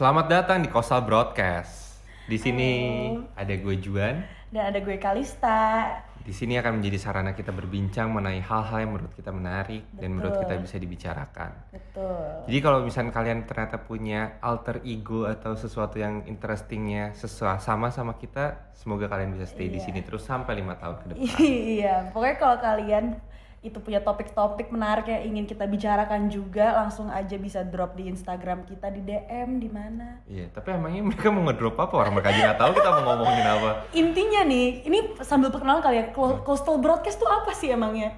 [0.00, 2.00] Selamat datang di Kosal Broadcast.
[2.24, 2.72] Di sini
[3.20, 3.36] Halo.
[3.36, 4.24] ada gue Juan.
[4.48, 5.92] Dan ada gue Kalista.
[6.24, 10.40] Di sini akan menjadi sarana kita berbincang mengenai hal-hal yang menurut kita menarik dan menurut
[10.40, 10.48] Betul.
[10.48, 11.52] kita bisa dibicarakan.
[11.68, 12.16] Betul.
[12.48, 18.16] Jadi kalau misalnya kalian ternyata punya alter ego atau sesuatu yang interestingnya sesuai sama sama
[18.16, 19.84] kita, semoga kalian bisa stay di Iya.
[19.84, 21.28] sini terus sampai lima tahun ke depan.
[21.76, 23.20] iya, pokoknya kalau kalian
[23.60, 28.64] itu punya topik-topik menarik yang ingin kita bicarakan juga, langsung aja bisa drop di Instagram
[28.64, 30.24] kita di DM di mana.
[30.24, 31.92] Iya, tapi emangnya mereka mau ngedrop apa?
[31.92, 33.70] Orang mereka aja nggak tahu kita mau ngomongin apa.
[33.92, 38.16] Intinya nih, ini sambil perkenalan kali ya, Clo- Coastal Broadcast tuh apa sih emangnya?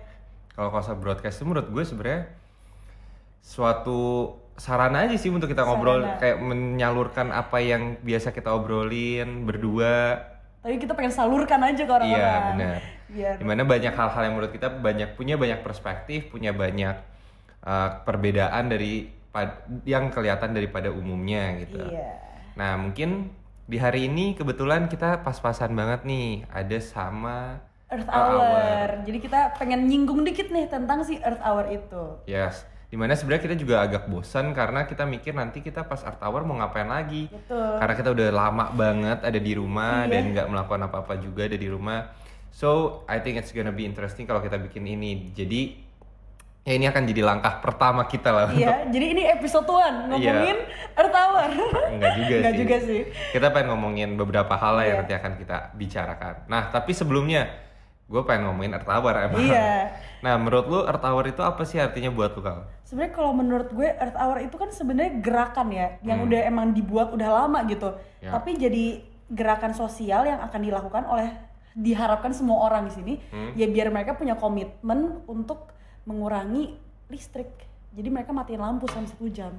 [0.54, 2.22] Kalau Kosal Broadcast itu menurut gue sebenarnya
[3.42, 6.20] suatu sarana aja sih untuk kita ngobrol Sarana.
[6.20, 10.22] kayak menyalurkan apa yang biasa kita obrolin berdua.
[10.62, 12.22] Tapi kita pengen salurkan aja ke orang-orang.
[12.22, 12.80] Iya, benar.
[13.12, 16.96] Biar Di mana banyak hal-hal yang menurut kita banyak punya banyak perspektif, punya banyak
[17.66, 19.10] uh, perbedaan dari
[19.82, 21.82] yang kelihatan daripada umumnya gitu.
[21.82, 22.20] Iya.
[22.54, 23.32] Nah, mungkin
[23.66, 27.58] di hari ini kebetulan kita pas-pasan banget nih ada sama
[27.92, 28.40] Earth Earth Hour.
[28.40, 28.88] Hour.
[29.04, 32.04] Jadi kita pengen nyinggung dikit nih tentang si Earth Hour itu.
[32.24, 32.64] Yes.
[32.92, 36.44] Di mana sebenarnya kita juga agak bosan karena kita mikir nanti kita pas Art Hour
[36.44, 37.24] mau ngapain lagi.
[37.24, 37.80] Betul.
[37.80, 40.12] Karena kita udah lama banget ada di rumah Iya.
[40.12, 42.12] dan nggak melakukan apa-apa juga ada di rumah.
[42.52, 45.32] So I think it's gonna be interesting kalau kita bikin ini.
[45.32, 45.88] Jadi
[46.62, 48.52] ya ini akan jadi langkah pertama kita lah.
[48.52, 50.56] Iya, jadi ini episode 1 ngomongin
[50.92, 51.48] Earth Hour.
[51.96, 52.60] Enggak juga Enggak sih.
[52.60, 53.00] juga sih.
[53.32, 55.02] Kita pengen ngomongin beberapa hal lah yang Iya.
[55.08, 56.34] nanti akan kita bicarakan.
[56.44, 57.48] Nah tapi sebelumnya
[58.06, 59.40] gue pengen ngomongin Earth Hour emang.
[59.40, 59.94] Iya.
[60.20, 62.68] Nah menurut lu Earth Hour itu apa sih artinya buat lu kal?
[62.84, 67.10] Sebenarnya kalau menurut gue Earth Hour itu kan sebenarnya gerakan ya, yang udah emang dibuat
[67.10, 67.88] udah lama gitu.
[67.88, 68.20] Hmm.
[68.20, 68.30] Ya.
[68.36, 68.84] Tapi jadi
[69.32, 71.32] gerakan sosial yang akan dilakukan oleh
[71.72, 73.56] diharapkan semua orang di sini Hmm.
[73.56, 75.72] ya biar mereka punya komitmen untuk
[76.04, 76.76] mengurangi
[77.08, 77.48] listrik.
[77.96, 79.52] Jadi mereka matiin lampu selama satu jam.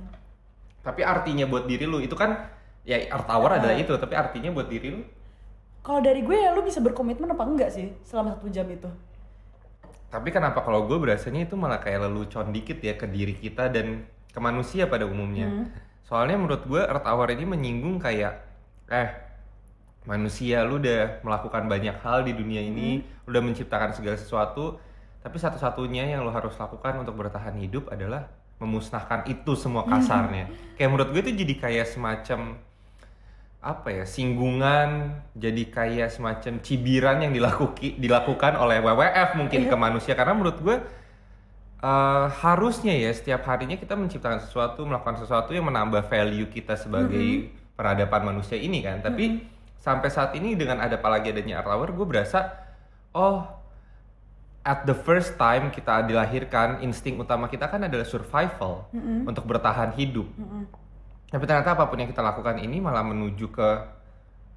[0.85, 2.50] Tapi artinya buat diri lu itu kan
[2.85, 3.57] ya Earth Hour Iya.
[3.66, 5.02] adalah itu, tapi artinya buat diri lu
[5.83, 8.87] Kalau dari gue ya lu bisa berkomitmen apa enggak sih selama satu jam itu?
[10.07, 14.07] Tapi kenapa kalau gue berasanya itu malah kayak lelucon dikit ya ke diri kita dan
[14.31, 15.49] ke manusia pada umumnya.
[15.51, 15.67] Hmm.
[16.07, 18.33] Soalnya menurut gue Earth Hour ini menyinggung kayak
[18.88, 19.09] eh
[20.03, 23.27] manusia lu udah melakukan banyak hal di dunia ini, Hmm.
[23.31, 24.79] udah menciptakan segala sesuatu,
[25.23, 28.27] tapi satu-satunya yang lo harus lakukan untuk bertahan hidup adalah
[28.59, 30.47] memusnahkan itu semua kasarnya.
[30.79, 32.59] Kayak menurut gue itu jadi kayak semacam
[33.63, 40.13] apa ya singgungan jadi kayak semacam cibiran yang dilakuki dilakukan oleh WWF mungkin ke manusia.
[40.19, 40.75] Karena menurut gue
[41.79, 47.56] eh, harusnya ya setiap harinya kita menciptakan sesuatu melakukan sesuatu yang menambah value kita sebagai
[47.79, 49.00] peradaban manusia ini kan.
[49.00, 49.53] Tapi
[49.84, 52.56] sampai saat ini dengan ada apalagi adanya Earth Hour gue berasa
[53.12, 53.44] oh
[54.63, 58.88] at the first time kita dilahirkan insting utama kita kan adalah survival
[59.28, 60.23] untuk bertahan hidup
[61.33, 63.69] tapi ternyata apa pun yang kita lakukan ini malah menuju ke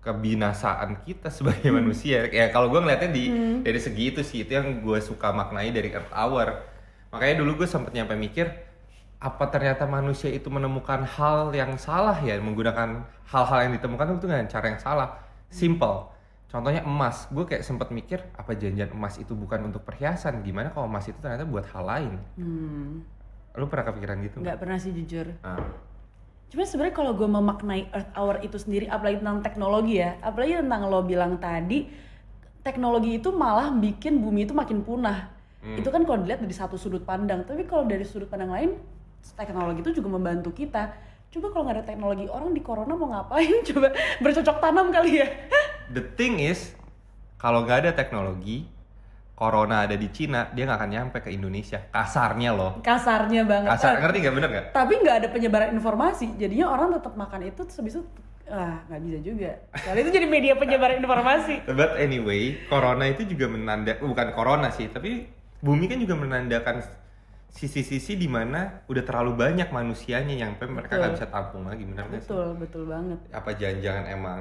[0.05, 2.29] kebinasaan kita sebagai manusia.
[2.31, 3.25] Ya kalau gue ngeliatnya di
[3.65, 6.63] dari segi itu sih itu yang gue suka maknai dari Earth Hour.
[7.11, 8.47] Makanya dulu gue sempet nyampe mikir
[9.17, 14.47] apa ternyata manusia itu menemukan hal yang salah ya menggunakan hal-hal yang ditemukan itu dengan
[14.47, 15.09] cara yang salah.
[15.49, 16.13] Simple.
[16.47, 20.47] Contohnya emas, gue kayak sempet mikir apa janjian emas itu bukan untuk perhiasan?
[20.47, 22.13] Gimana kalau emas itu ternyata buat hal lain?
[22.39, 23.03] Hmm,
[23.59, 24.37] Lu pernah kepikiran gitu?
[24.45, 25.33] nggak pernah sih jujur.
[25.43, 25.59] Nah,
[26.47, 30.87] Cuma sebenarnya kalau gue memaknai Earth Hour itu sendiri, apalagi tentang teknologi ya, apalagi tentang
[30.87, 31.91] lo bilang tadi,
[32.63, 35.35] teknologi itu malah bikin bumi itu makin punah.
[35.75, 38.71] Itu kan kalau dilihat dari satu sudut pandang, tapi kalau dari sudut pandang lain,
[39.35, 40.95] teknologi itu juga membantu kita.
[41.35, 43.51] Coba kalau nggak ada teknologi, orang di corona mau ngapain?
[43.75, 43.91] Coba
[44.23, 45.27] bercocok tanam kali ya.
[45.91, 46.79] The thing is,
[47.35, 48.71] kalau nggak ada teknologi,
[49.37, 51.77] corona ada di Cina, dia nggak akan nyampe ke Indonesia.
[51.93, 52.81] Kasarnya loh.
[52.81, 53.69] Kasarnya banget.
[53.69, 54.67] Kasar, ngerti nggak bener nggak?
[54.73, 58.03] tapi nggak ada penyebaran informasi jadinya orang tetap makan itu terus habis itu
[58.47, 63.47] ah nggak bisa juga soalnya itu jadi media penyebaran informasi But anyway, corona itu juga
[63.47, 65.29] menanda, bukan corona sih, tapi
[65.61, 66.81] bumi kan juga menandakan
[67.51, 72.21] sisi-sisi di mana udah terlalu banyak manusianya yang mereka nggak bisa tampung lagi, bener nggak
[72.21, 72.29] sih?
[72.29, 74.41] betul betul banget Apa jangan-jangan emang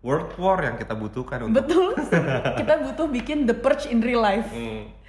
[0.00, 1.92] world war yang kita butuhkan untuk betul
[2.60, 5.00] kita butuh bikin the purge in real life Hmm.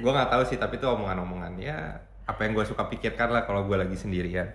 [0.00, 3.68] Gue nggak tahu sih, tapi itu omongan-omongan ya apa yang gue suka pikirkan lah kalau
[3.68, 4.48] gue lagi sendirian.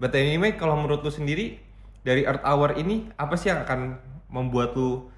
[0.00, 1.60] But anyway, kalau menurut lu sendiri
[2.06, 4.00] dari Earth Hour ini apa sih yang akan
[4.32, 5.12] membuat lu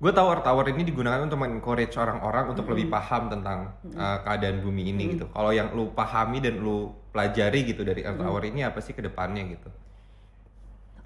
[0.00, 4.64] Gue tahu Earth Hour ini digunakan untuk encourage orang-orang untuk lebih paham tentang uh, keadaan
[4.64, 5.28] bumi ini gitu.
[5.28, 9.04] Kalau yang lu pahami dan lu pelajari gitu dari Earth Hour ini apa sih ke
[9.04, 9.68] depannya gitu?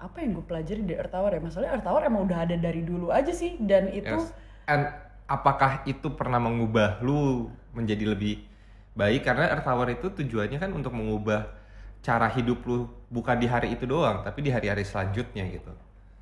[0.05, 2.81] Apa yang gue pelajari dari Earth Hour ya masalahnya Earth Hour emang udah ada dari
[2.85, 4.29] dulu aja sih dan itu Yes.
[4.69, 4.89] And
[5.25, 8.45] apakah itu pernah mengubah lu menjadi lebih
[8.93, 11.49] baik karena Earth Hour itu tujuannya kan untuk mengubah
[12.05, 15.73] cara hidup lu bukan di hari itu doang tapi di hari-hari selanjutnya gitu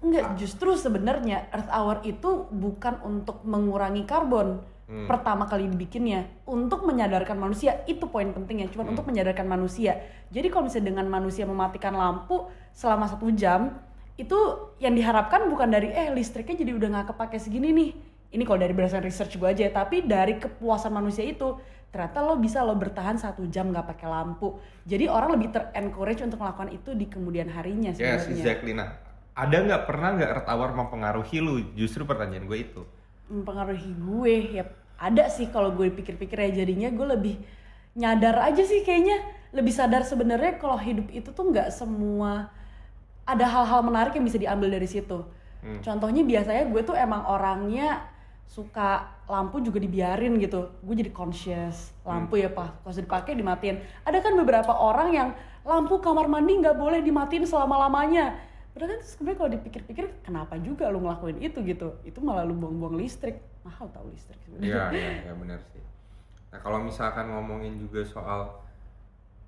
[0.03, 4.59] Enggak, justru sebenarnya Earth Hour itu bukan untuk mengurangi karbon.
[4.83, 5.07] Hmm.
[5.07, 8.91] Pertama kali dibikinnya untuk menyadarkan manusia itu poin pentingnya, cuma Hmm.
[8.91, 9.95] untuk menyadarkan manusia.
[10.27, 13.79] Jadi kalau misalnya dengan manusia mematikan lampu selama satu jam,
[14.13, 14.35] itu
[14.77, 17.91] yang diharapkan bukan dari eh listriknya jadi udah nggak kepake segini nih.
[18.33, 21.57] Ini kalau dari berdasarkan research gue aja, tapi dari kepuasan manusia itu
[21.93, 24.57] ternyata lo bisa lo bertahan satu jam nggak pakai lampu.
[24.83, 28.33] Jadi orang lebih ter-encourage untuk melakukan itu di kemudian harinya Yes, sebenarnya.
[28.33, 28.73] exactly.
[28.73, 28.89] Nah,
[29.37, 31.61] ada nggak pernah nggak Hour mempengaruhi lu?
[31.77, 32.81] Justru pertanyaan gue itu.
[33.33, 34.63] Mempengaruhi gue ya
[35.01, 37.35] ada sih kalau gue pikir-pikir ya jadinya gue lebih
[37.97, 39.19] nyadar aja sih kayaknya.
[39.53, 42.49] Lebih sadar sebenarnya kalau hidup itu tuh nggak semua
[43.23, 45.25] ada hal-hal menarik yang bisa diambil dari situ.
[45.63, 45.79] Hmm.
[45.79, 48.03] contohnya biasanya gue tuh emang orangnya
[48.43, 50.75] suka lampu juga dibiarin gitu.
[50.83, 52.83] Gue jadi conscious lampu ya pak.
[52.83, 53.79] Kalau dipakai dimatiin.
[54.03, 55.29] Ada kan beberapa orang yang
[55.63, 58.35] lampu kamar mandi nggak boleh dimatiin selama lamanya
[58.73, 62.97] Padahal kan sebenarnya kalau dipikir-pikir kenapa juga lu ngelakuin itu gitu itu malah lu buang-buang
[62.97, 65.83] listrik mahal tau listrik Iya, sebenarnya iya, iya benar sih.
[66.49, 68.49] Nah, kalau misalkan ngomongin juga soal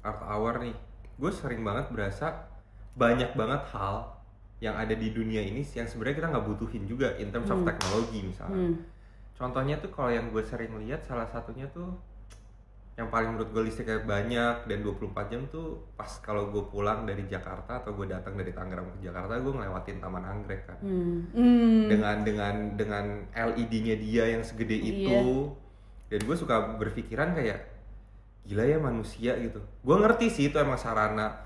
[0.05, 0.77] Earth Hour nih,
[1.17, 2.49] gue sering banget berasa
[2.93, 4.15] banyak banget hal
[4.63, 8.23] yang ada di dunia ini yang sebenarnya kita nggak butuhin juga in terms of teknologi
[8.23, 8.71] misalnya.
[8.71, 8.75] Hmm.
[9.35, 11.91] Contohnya tuh kalau yang gue sering lihat salah satunya tuh
[12.95, 17.27] yang paling menurut gue listriknya banyak dan 24 jam tuh pas kalau gue pulang dari
[17.27, 21.27] Jakarta atau gue datang dari Tangerang ke Jakarta gue ngelewatin Taman Anggrek kan Hmm.
[21.29, 21.91] Hmm.
[21.91, 26.07] dengan dengan dengan LED-nya dia yang segede itu Iya.
[26.07, 27.59] dan gue suka berpikiran kayak
[28.45, 31.43] gila ya manusia gitu gue ngerti sih itu emang sarana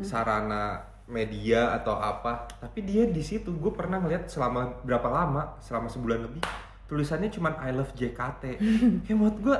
[0.00, 5.88] sarana media atau apa tapi dia di situ gue pernah ngeliat selama berapa lama selama
[5.88, 6.42] sebulan lebih
[6.86, 8.42] tulisannya cuman I love JKT
[9.06, 9.56] kayak buat gue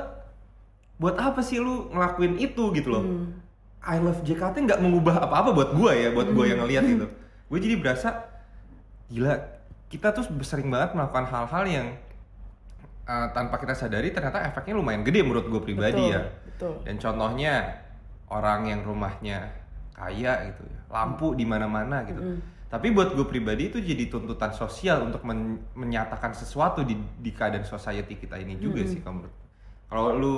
[1.00, 3.32] buat apa sih lu ngelakuin itu gitu loh Hmm.
[3.80, 7.06] I love JKT nggak mengubah apa-apa buat gue ya, buat gue yang ngeliat itu.
[7.48, 8.28] Gue jadi berasa
[9.08, 9.32] gila.
[9.88, 11.86] Kita tuh sering banget melakukan hal-hal yang
[13.08, 16.22] uh, tanpa kita sadari ternyata efeknya lumayan gede menurut gue pribadi Betul, ya.
[16.44, 16.72] betul.
[16.84, 17.54] Dan contohnya
[18.28, 19.48] orang yang rumahnya
[19.96, 22.20] kaya gitu ya, lampu di mana-mana gitu.
[22.68, 27.64] Tapi buat gue pribadi itu jadi tuntutan sosial untuk men- menyatakan sesuatu di, di keadaan
[27.64, 29.34] society kita ini juga sih kalau menurut.
[29.88, 30.36] Kalau lu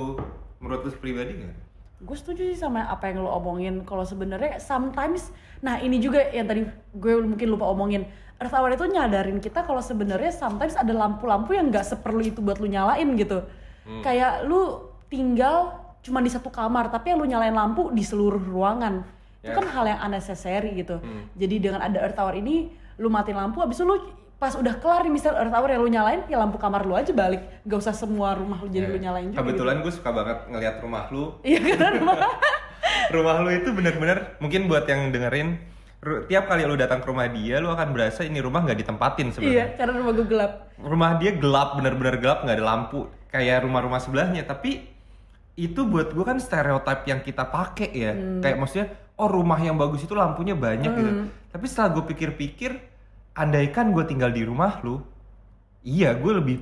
[0.63, 1.55] menurut lu pribadi nggak?
[2.03, 3.87] gue setuju sih sama apa yang lo omongin.
[3.87, 5.31] Kalau sebenarnya sometimes
[5.63, 8.03] nah ini juga yang tadi gue mungkin lupa omongin.
[8.43, 12.59] Earth Hour itu nyadarin kita kalau sebenarnya sometimes ada lampu-lampu yang nggak seperlu itu buat
[12.59, 13.47] lu nyalain gitu.
[14.03, 19.07] Kayak lu tinggal cuma di satu kamar tapi yang lu nyalain lampu di seluruh ruangan.
[19.39, 19.59] Itu Ya.
[19.59, 20.99] kan hal yang unnecessary gitu.
[21.39, 22.67] Jadi dengan ada Earth Hour ini
[22.99, 23.95] lu matiin lampu abis itu lu
[24.43, 27.11] pas udah kelar nih misal Earth Hour yang lu nyalain ya lampu kamar lu aja
[27.11, 28.91] balik gak usah semua rumah lu jadi Ya.
[28.91, 29.39] lu nyalain juga gitu.
[29.41, 31.23] Kebetulan gue suka banget ngelihat rumah lu.
[31.41, 31.93] iya kan
[33.15, 35.55] rumah lu itu bener-bener mungkin buat yang dengerin
[36.27, 39.33] tiap kali lu datang ke rumah dia lu akan berasa ini rumah nggak ditempatin Iya,
[39.33, 39.65] sebenarnya.
[39.73, 40.51] karena rumah gue gelap.
[40.75, 42.99] Rumah dia gelap bener-bener gelap nggak ada lampu
[43.29, 44.91] kayak rumah-rumah sebelahnya tapi
[45.55, 48.41] itu buat gue kan stereotip yang kita pakai ya Hmm.
[48.41, 51.11] kayak maksudnya oh rumah yang bagus itu lampunya banyak gitu
[51.47, 52.71] tapi setelah gue pikir-pikir
[53.33, 55.01] andaikan gue tinggal di rumah lu
[55.81, 56.57] iya gue lebih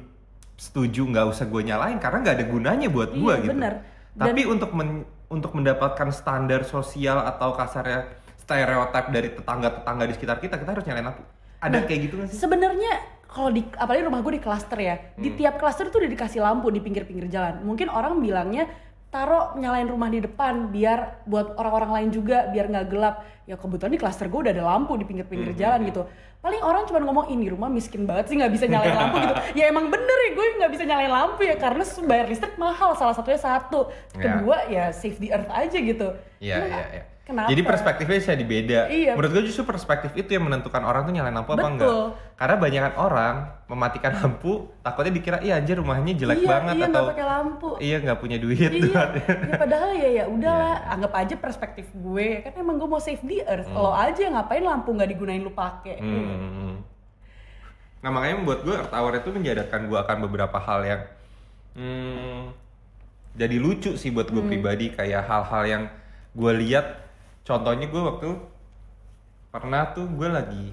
[0.55, 3.73] setuju nggak usah gue nyalain karena nggak ada gunanya buat gue Iya, gitu bener.
[4.13, 8.07] tapi untuk men- untuk mendapatkan standar sosial atau kasarnya
[8.37, 11.23] stereotip dari tetangga-tetangga di sekitar kita kita harus nyalain lampu
[11.61, 12.91] ada Nah, kayak gitu nggak sih Sebenarnya
[13.31, 16.67] kalau di apalagi rumah gue di klaster ya, di tiap klaster itu udah dikasih lampu
[16.67, 17.63] di pinggir-pinggir jalan.
[17.63, 18.67] Mungkin orang bilangnya
[19.11, 23.15] taruh nyalain rumah di depan biar buat orang-orang lain juga biar nggak gelap.
[23.43, 26.07] Ya kebetulan di klaster gue udah ada lampu di pinggir-pinggir jalan gitu.
[26.41, 29.35] Paling orang cuma ngomong ini rumah miskin banget sih nggak bisa nyalain lampu gitu.
[29.59, 33.13] Ya emang bener ya gue nggak bisa nyalain lampu ya karena bayar listrik mahal salah
[33.13, 33.91] satunya satu.
[34.15, 34.23] Ya.
[34.23, 36.07] Kedua ya save the earth aja gitu.
[36.39, 37.03] Iya, Emang iya, iya.
[37.21, 37.53] Kenapa?
[37.53, 38.81] Jadi perspektifnya bisa dibeda.
[38.89, 39.13] Iya.
[39.13, 41.71] Menurut gue justru perspektif itu yang menentukan orang tuh nyalain lampu apa Betul.
[41.77, 41.93] enggak.
[42.33, 43.35] Karena banyakan orang
[43.69, 44.51] mematikan lampu
[44.81, 47.69] takutnya dikira iya anjir rumahnya jelek iya, banget iya, atau pakai lampu.
[47.79, 48.71] iya nggak punya duit.
[48.73, 50.91] iya ya padahal ya ya udahlah Iya.
[50.91, 54.89] anggap aja perspektif gue kan emang gue mau save the earth lo aja ngapain lampu
[54.91, 56.81] nggak digunain lu pakai Hmm.
[58.01, 61.01] Nah makanya membuat gue Earth Hour itu menjadarkan gue akan beberapa hal yang
[61.77, 62.49] hmm,
[63.37, 65.83] jadi lucu sih buat gue pribadi kayak hal-hal yang
[66.33, 66.97] gue lihat
[67.41, 68.29] contohnya gue waktu
[69.51, 70.65] pernah tuh gue lagi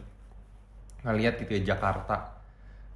[1.02, 2.38] ngeliat gitu ya Jakarta.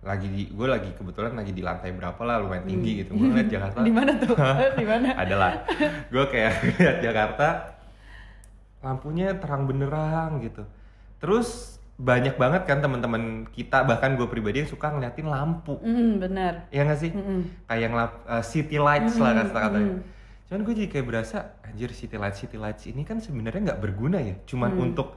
[0.03, 3.15] Lagi di gue lagi kebetulan lagi di lantai berapa lah lumayan tinggi gitu.
[3.15, 3.79] Gue ngeliat Jakarta.
[3.83, 4.35] Di mana tuh?
[4.81, 5.09] Di mana?
[5.15, 5.63] Adalah
[6.11, 7.49] gue kayak lihat Jakarta
[8.83, 10.67] lampunya terang benerang gitu.
[11.23, 15.79] Terus banyak banget kan teman-teman kita bahkan gue pribadi yang suka ngeliatin lampu.
[15.79, 16.67] Hmm benar.
[16.75, 17.15] Ya nggak sih?
[17.15, 17.47] Mm-mm.
[17.71, 19.95] kayak yang eh, city lights lah kata katanya
[20.53, 24.21] cuman gue jadi kayak berasa anjir city lights city lights ini kan sebenarnya nggak berguna
[24.21, 24.85] ya cuman Hmm.
[24.87, 25.17] untuk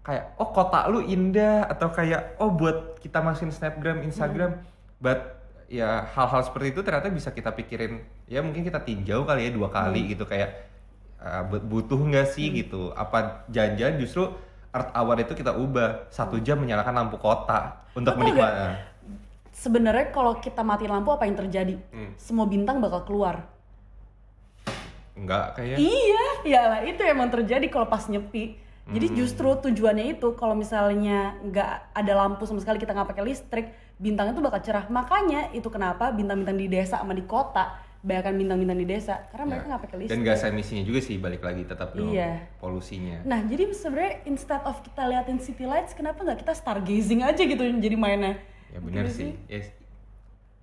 [0.00, 4.64] kayak oh kota lu indah atau kayak oh buat kita masukin snapgram instagram Hmm.
[4.98, 5.20] but
[5.68, 9.68] ya hal-hal seperti itu ternyata bisa kita pikirin ya mungkin kita tinjau kali ya dua
[9.68, 10.10] kali Hmm.
[10.16, 10.64] gitu kayak
[11.20, 14.32] uh, bu- butuh nggak sih gitu apa jangan-jangan justru
[14.72, 18.96] earth hour itu kita ubah satu jam menyalakan lampu kota untuk menikmati
[19.54, 21.78] Sebenarnya kalau kita matiin lampu apa yang terjadi?
[21.94, 22.10] Hmm.
[22.18, 23.46] Semua bintang bakal keluar.
[25.14, 28.58] Enggak kayak Iya, ya lah itu emang terjadi kalau pas nyepi.
[28.84, 29.16] Jadi Hmm.
[29.16, 33.66] justru tujuannya itu kalau misalnya nggak ada lampu sama sekali kita nggak pakai listrik,
[33.96, 34.84] bintang itu bakal cerah.
[34.86, 37.72] Makanya itu kenapa bintang-bintang di desa sama di kota
[38.04, 39.68] bayangkan bintang-bintang di desa karena mereka Ya.
[39.70, 40.24] nggak pakai dan listrik.
[40.28, 42.44] gas emisinya juga sih balik lagi tetap dong Iya.
[42.58, 47.40] polusinya Nah jadi sebenarnya instead of kita liatin city lights, kenapa nggak kita stargazing aja
[47.40, 48.36] gitu jadi mainnya?
[48.68, 49.72] ya benar Gitu sih Yes.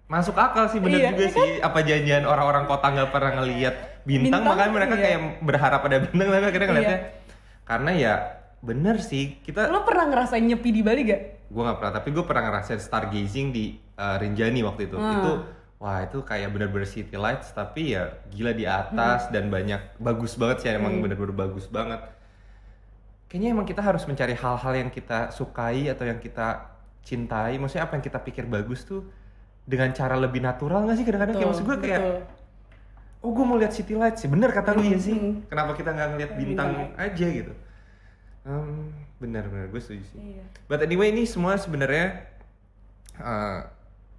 [0.05, 3.75] masuk akal sih bener Iya, juga iya sih apa janjian orang-orang kota nggak pernah ngelihat
[4.03, 5.03] bintang, Bintang, makanya mereka iya.
[5.03, 6.99] kayak berharap ada bintang tapi akhirnya ngeliatnya
[7.61, 8.13] karena ya
[8.61, 11.21] bener sih kita Lo pernah ngerasain nyepi di Bali gak?
[11.51, 15.13] gue nggak pernah tapi gue pernah ngerasain stargazing di uh, Rinjani waktu itu Hmm.
[15.17, 15.31] itu
[15.81, 20.57] wah itu kayak bener-bener city lights tapi ya gila di atas dan banyak bagus banget
[20.61, 21.03] sih emang Hmm.
[21.03, 21.99] bener-bener bagus banget
[23.27, 26.67] kayaknya emang kita harus mencari hal-hal yang kita sukai atau yang kita
[27.01, 29.01] cintai maksudnya apa yang kita pikir bagus tuh
[29.65, 32.17] dengan cara lebih natural nggak sih kadang-kadang kayak maksud gue kayak betul.
[33.21, 35.45] Oh gue mau lihat city lights sih bener kata lu ya sih.
[35.45, 36.97] Kenapa kita nggak ngeliat bintang Bintang.
[36.97, 37.53] aja gitu?
[38.41, 38.89] Hmm,
[39.21, 39.65] bener bener.
[39.69, 40.17] Gue setuju sih.
[40.17, 40.45] Iya.
[40.65, 42.25] But anyway ini semua sebenarnya
[43.21, 43.69] uh,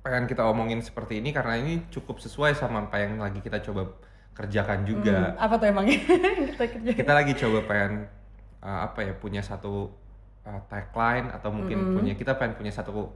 [0.02, 3.90] pengen kita omongin seperti ini karena ini cukup sesuai sama apa yang lagi kita coba
[4.32, 5.36] kerjakan juga.
[5.36, 5.98] Hmm, apa tuh emangnya?
[6.56, 6.64] Kita?
[7.04, 7.92] Kita lagi coba pengen
[8.64, 9.92] uh, apa ya punya satu
[10.46, 13.12] uh, tagline atau mungkin punya kita pengen punya satu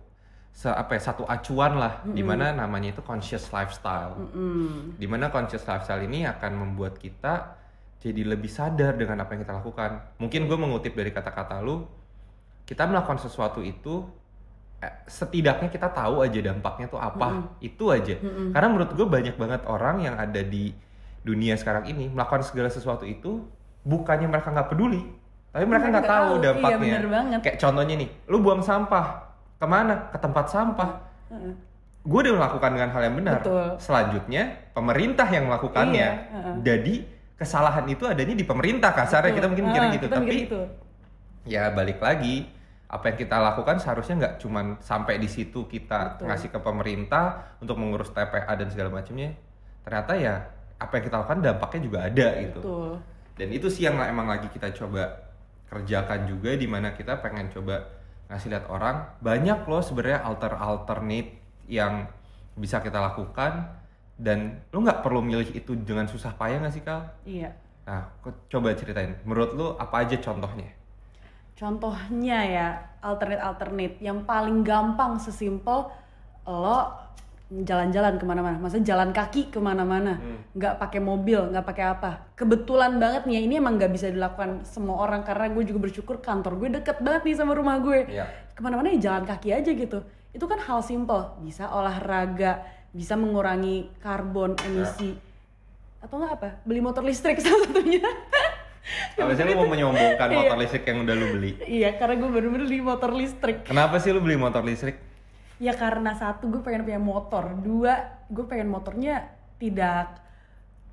[0.56, 4.16] se apa ya satu acuan lah di mana namanya itu conscious lifestyle.
[4.32, 4.96] Hmm.
[4.96, 7.60] Di mana conscious lifestyle ini akan membuat kita
[8.00, 10.16] jadi lebih sadar dengan apa yang kita lakukan.
[10.16, 11.84] Mungkin gue mengutip dari kata-kata lu,
[12.64, 14.08] kita melakukan sesuatu itu
[14.80, 18.16] eh, setidaknya kita tahu aja dampaknya tuh apa, itu aja.
[18.56, 20.72] Karena menurut gue banyak banget orang yang ada di
[21.20, 23.44] dunia sekarang ini melakukan segala sesuatu itu
[23.84, 25.04] bukannya mereka nggak peduli,
[25.52, 26.78] tapi mereka nggak tahu iya, dampaknya.
[26.80, 27.38] bener banget.
[27.44, 29.25] Kayak contohnya nih, lu buang sampah
[29.56, 30.08] ke mana?
[30.12, 30.90] Ke tempat sampah.
[31.32, 31.54] Heeh.
[32.06, 33.42] Gue udah melakukan dengan hal yang benar.
[33.42, 33.66] Betul.
[33.82, 36.08] Selanjutnya pemerintah yang melakukannya.
[36.14, 36.54] Iya, heeh.
[36.62, 36.94] Jadi
[37.34, 39.36] kesalahan itu adanya di pemerintah kasarnya Betul.
[39.36, 40.06] kita mungkin mikirnya Ah, gitu.
[40.08, 40.60] kita Tapi gitu.
[41.44, 42.48] ya balik lagi
[42.86, 46.24] apa yang kita lakukan seharusnya nggak cuman sampai di situ kita Betul.
[46.30, 47.24] ngasih ke pemerintah
[47.58, 49.34] untuk mengurus TPA dan segala macamnya.
[49.82, 50.34] Ternyata ya
[50.78, 52.60] apa yang kita lakukan dampaknya juga ada gitu.
[52.62, 52.90] Betul.
[53.36, 55.26] Dan itu sih yang emang lagi kita coba
[55.66, 57.82] kerjakan juga di mana kita pengen coba
[58.26, 61.38] ngasih lihat orang banyak loh sebenarnya alter alternate
[61.70, 62.10] yang
[62.58, 63.70] bisa kita lakukan
[64.16, 67.04] dan lu nggak perlu milih itu dengan susah payah nggak sih kal?
[67.28, 67.52] Iya.
[67.86, 68.10] Nah,
[68.50, 69.14] coba ceritain.
[69.22, 70.72] Menurut lu apa aja contohnya?
[71.56, 72.68] Contohnya ya
[73.00, 75.88] alternate-alternate yang paling gampang sesimpel
[76.44, 76.80] lo
[77.46, 80.42] jalan-jalan ke mana-mana, maksudnya jalan kaki ke mana-mana, Hmm.
[80.52, 82.10] nggak pakai mobil, nggak pakai apa.
[82.34, 86.18] Kebetulan banget nih ya, ini emang nggak bisa dilakukan semua orang karena gue juga bersyukur
[86.18, 88.10] kantor gue deket banget nih sama rumah gue.
[88.10, 88.26] Iya.
[88.50, 90.02] Ke mana-mana ya jalan kaki aja gitu.
[90.34, 95.14] Itu kan hal simple, bisa olahraga, bisa mengurangi karbon emisi,
[96.02, 96.48] atau nggak apa?
[96.66, 98.02] Beli motor listrik salah satunya.
[99.16, 100.38] Sih lu mau menyombongkan Iya.
[100.42, 101.50] motor listrik yang udah lu beli?
[101.62, 103.62] iya, karena gue baru beli motor listrik.
[103.62, 104.98] Kenapa sih lu beli motor listrik?
[105.56, 110.20] Ya karena satu gue pengen punya motor, dua gue pengen motornya tidak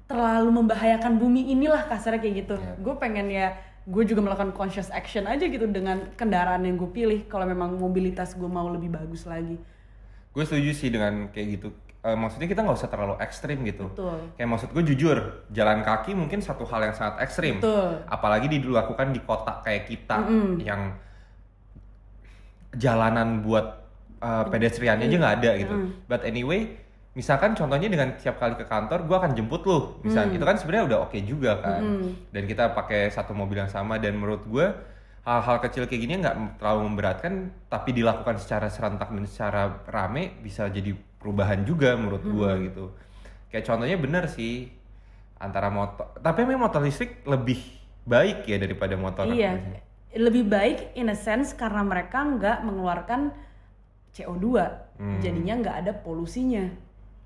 [0.08, 2.56] terlalu membahayakan bumi inilah kasarnya kayak gitu.
[2.56, 2.74] Iya.
[2.80, 7.28] Gue pengen ya gue juga melakukan conscious action aja gitu dengan kendaraan yang gue pilih
[7.28, 9.60] kalau memang mobilitas gue mau lebih bagus lagi.
[10.32, 11.68] Gue setuju sih dengan kayak gitu.
[12.04, 13.92] Eh, maksudnya kita nggak usah terlalu ekstrim gitu.
[13.92, 14.20] Betul.
[14.40, 15.18] Kayak maksud gue jujur,
[15.52, 17.60] jalan kaki mungkin satu hal yang sangat ekstrim.
[17.60, 18.04] Betul.
[18.08, 20.24] Apalagi dilakukan di kota kayak kita
[20.64, 20.96] yang
[22.76, 23.83] jalanan buat
[24.24, 25.76] uh, pedestriannya aja nggak ada gitu.
[26.08, 26.80] But anyway,
[27.14, 30.00] misalkan contohnya dengan tiap kali ke kantor, gue akan jemput lu.
[30.08, 31.82] Misal itu kan sebenarnya udah oke juga kan.
[32.32, 34.68] Dan kita pakai satu mobil yang sama dan menurut gue
[35.24, 37.34] hal-hal kecil kayak gini nggak terlalu memberatkan,
[37.72, 42.86] tapi dilakukan secara serentak dan secara rame bisa jadi perubahan juga menurut gue gitu.
[43.48, 44.68] Kayak contohnya bener sih
[45.40, 47.60] antara motor, tapi memang motor listrik lebih
[48.04, 49.60] baik ya daripada motor Iya,
[50.16, 53.32] lebih baik in a sense karena mereka nggak mengeluarkan
[54.14, 54.46] CO2,
[55.20, 56.70] jadinya nggak ada polusinya.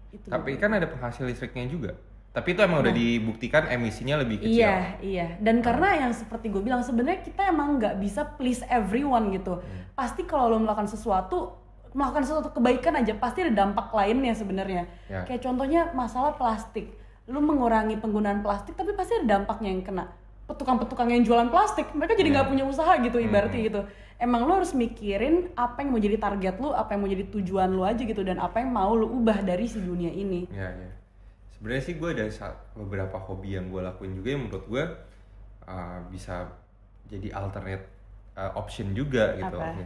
[0.09, 0.31] Itu.
[0.31, 1.91] Tapi kan ada penghasil listriknya juga.
[2.31, 4.61] Tapi itu emang udah dibuktikan emisinya lebih kecil.
[4.61, 5.27] Iya, iya.
[5.41, 9.59] Dan karena yang seperti gue bilang sebenarnya kita emang nggak bisa please everyone gitu.
[9.97, 11.57] Pasti kalau lo melakukan sesuatu,
[11.97, 14.85] melakukan sesuatu kebaikan aja pasti ada dampak lainnya sebenarnya.
[15.09, 15.25] Ya.
[15.25, 16.93] Kayak contohnya masalah plastik.
[17.27, 20.07] lu mengurangi penggunaan plastik tapi pasti ada dampaknya yang kena
[20.47, 23.81] petukang-petukang yang jualan plastik mereka jadi nggak punya usaha gitu ibaratnya gitu
[24.17, 27.69] emang lu harus mikirin apa yang mau jadi target lu apa yang mau jadi tujuan
[27.69, 30.91] lu aja gitu dan apa yang mau lu ubah dari si dunia ini Ya, ya.
[31.57, 32.25] Sebenarnya sih gue ada
[32.77, 34.83] beberapa hobi yang gue lakuin juga yang menurut gue
[35.65, 36.53] uh, bisa
[37.09, 37.85] jadi alternate
[38.37, 39.57] uh, option juga gitu.
[39.57, 39.85] Apa?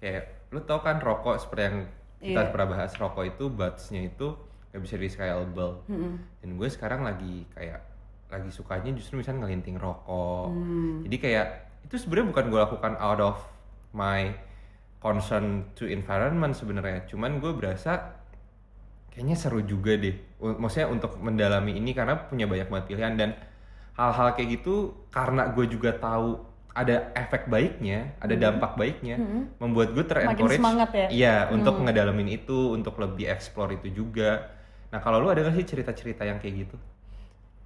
[0.00, 1.78] Kayak lu tau kan rokok seperti yang
[2.20, 2.50] kita Iya.
[2.52, 4.32] pernah bahas rokok itu buds-nya itu
[4.72, 5.84] nggak bisa recyclable.
[5.92, 6.14] Mm-mm.
[6.40, 7.84] Dan gue sekarang lagi kayak
[8.30, 10.48] lagi sukanya justru misalnya ngelinting rokok.
[10.48, 11.02] Hmm.
[11.04, 11.46] Jadi kayak
[11.84, 13.36] itu sebenarnya bukan gue lakukan out of
[13.96, 14.30] my
[15.00, 17.08] concern to environment sebenarnya.
[17.08, 18.20] Cuman gue berasa
[19.10, 20.14] kayaknya seru juga deh.
[20.38, 23.30] Maksudnya untuk mendalami ini karena punya banyak banget pilihan dan
[23.98, 29.18] hal-hal kayak gitu karena gue juga tahu ada efek baiknya, ada dampak baiknya,
[29.58, 30.54] membuat gue terencourage.
[30.54, 30.62] Hmm.
[30.62, 31.06] semangat ya?
[31.10, 34.54] Iya, untuk ngedalamin itu, untuk lebih explore itu juga.
[34.94, 36.76] Nah kalau lu ada gak sih cerita-cerita yang kayak gitu?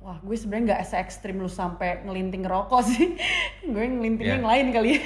[0.05, 3.17] Wah, gue sebenarnya nggak se ekstrim lu sampai ngelinting rokok sih.
[3.73, 4.37] gue ngelinting Iya.
[4.37, 5.03] yang lain kali ya.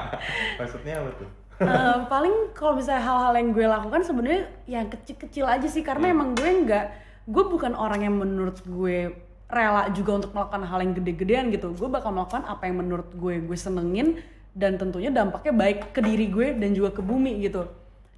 [0.60, 1.28] Maksudnya apa tuh?
[1.54, 6.34] Eh, paling kalau misalnya hal-hal yang gue lakukan sebenarnya yang kecil-kecil aja sih karena emang
[6.34, 6.86] gue nggak
[7.24, 9.14] gue bukan orang yang menurut gue
[9.46, 13.38] rela juga untuk melakukan hal yang gede-gedean gitu gue bakal melakukan apa yang menurut gue
[13.38, 14.18] gue senengin
[14.50, 17.70] dan tentunya dampaknya baik ke diri gue dan juga ke bumi gitu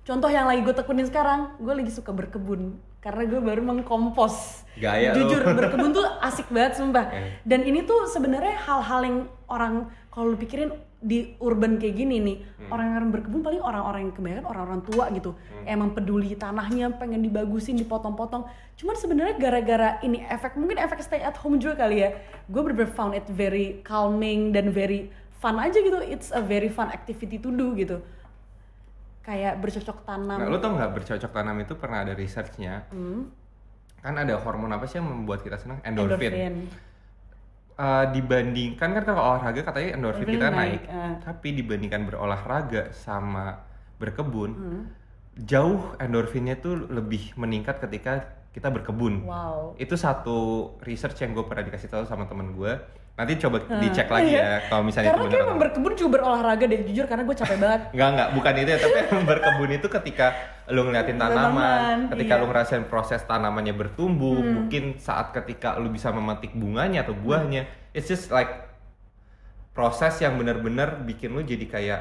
[0.02, 4.66] contoh yang lagi gue tekunin sekarang gue lagi suka berkebun karena gue baru mengkompos.
[4.75, 7.06] Gaya jujur berkebun tuh asik banget sumpah.
[7.14, 7.38] Eh.
[7.46, 9.75] dan ini tuh sebenarnya hal-hal yang orang
[10.10, 12.72] kalau lu pikirin di urban kayak gini nih Hmm.
[12.75, 15.30] orang-orang berkebun paling orang-orang yang kebanyakan orang-orang tua gitu.
[15.32, 15.64] Hmm.
[15.70, 18.42] emang peduli tanahnya pengen dibagusin dipotong-potong.
[18.75, 22.10] Cuman sebenarnya gara-gara ini efek mungkin efek stay at home juga kali ya.
[22.50, 25.08] Gue bener found it very calming dan very
[25.38, 26.02] fun aja gitu.
[26.02, 28.02] It's a very fun activity to do gitu
[29.26, 32.87] kayak bercocok tanam Nah, lu tau nggak bercocok tanam itu pernah ada researchnya?
[32.95, 33.26] Hmm,
[33.99, 35.83] Kan ada hormon apa sih yang membuat kita senang?
[35.83, 36.30] Endorfin.
[36.30, 36.54] endorphin.
[37.76, 41.12] Eh, dibandingkan kan kalau olahraga katanya endorfin Endorfin kita naik, naik, eh.
[41.21, 43.68] tapi dibandingkan berolahraga sama
[44.00, 44.83] berkebun, Hmm.
[45.37, 49.29] jauh endorfinnya tuh lebih meningkat ketika kita berkebun.
[49.29, 52.72] wow Itu satu research yang gue pernah dikasih tahu sama temen gue.
[53.16, 54.44] Nanti coba dicek lagi Iya.
[54.44, 57.57] ya kalau misalnya karena itu kayak emang berkebun juga berolahraga deh jujur karena gue capek
[57.57, 60.26] banget Enggak, enggak, bukan itu ya, tapi berkebun itu ketika
[60.68, 62.40] lu ngeliatin tanaman, ketika iya.
[62.44, 67.64] lu ngerasain proses tanamannya bertumbuh, mungkin saat ketika lu bisa memetik bunganya atau buahnya,
[67.96, 68.68] it's just like
[69.72, 72.00] proses yang benar-benar bikin lu jadi kayak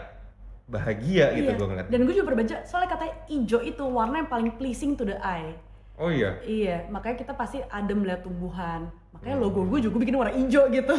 [0.68, 1.60] bahagia gitu Iya.
[1.60, 1.88] gua ngeliat.
[1.94, 5.56] Dan gue juga berbaca soalnya katanya hijau itu warna yang paling pleasing to the eye.
[5.96, 6.44] Oh iya.
[6.44, 8.92] Iya, makanya kita pasti adem lihat tumbuhan.
[9.16, 10.96] Makanya logo gue juga bikin warna hijau gitu.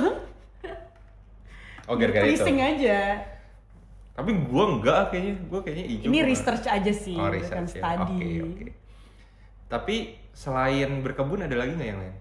[1.86, 2.42] Oh gara-gara itu.
[2.42, 2.98] aja.
[4.16, 6.08] Tapi gua enggak kayaknya, gua kayaknya hijau.
[6.08, 7.80] Ini research aja sih, Oh, bukan research ya.
[7.84, 8.16] study.
[8.16, 8.64] Oke, oke.
[9.66, 9.96] Tapi
[10.32, 12.16] selain berkebun ada lagi nggak yang lain?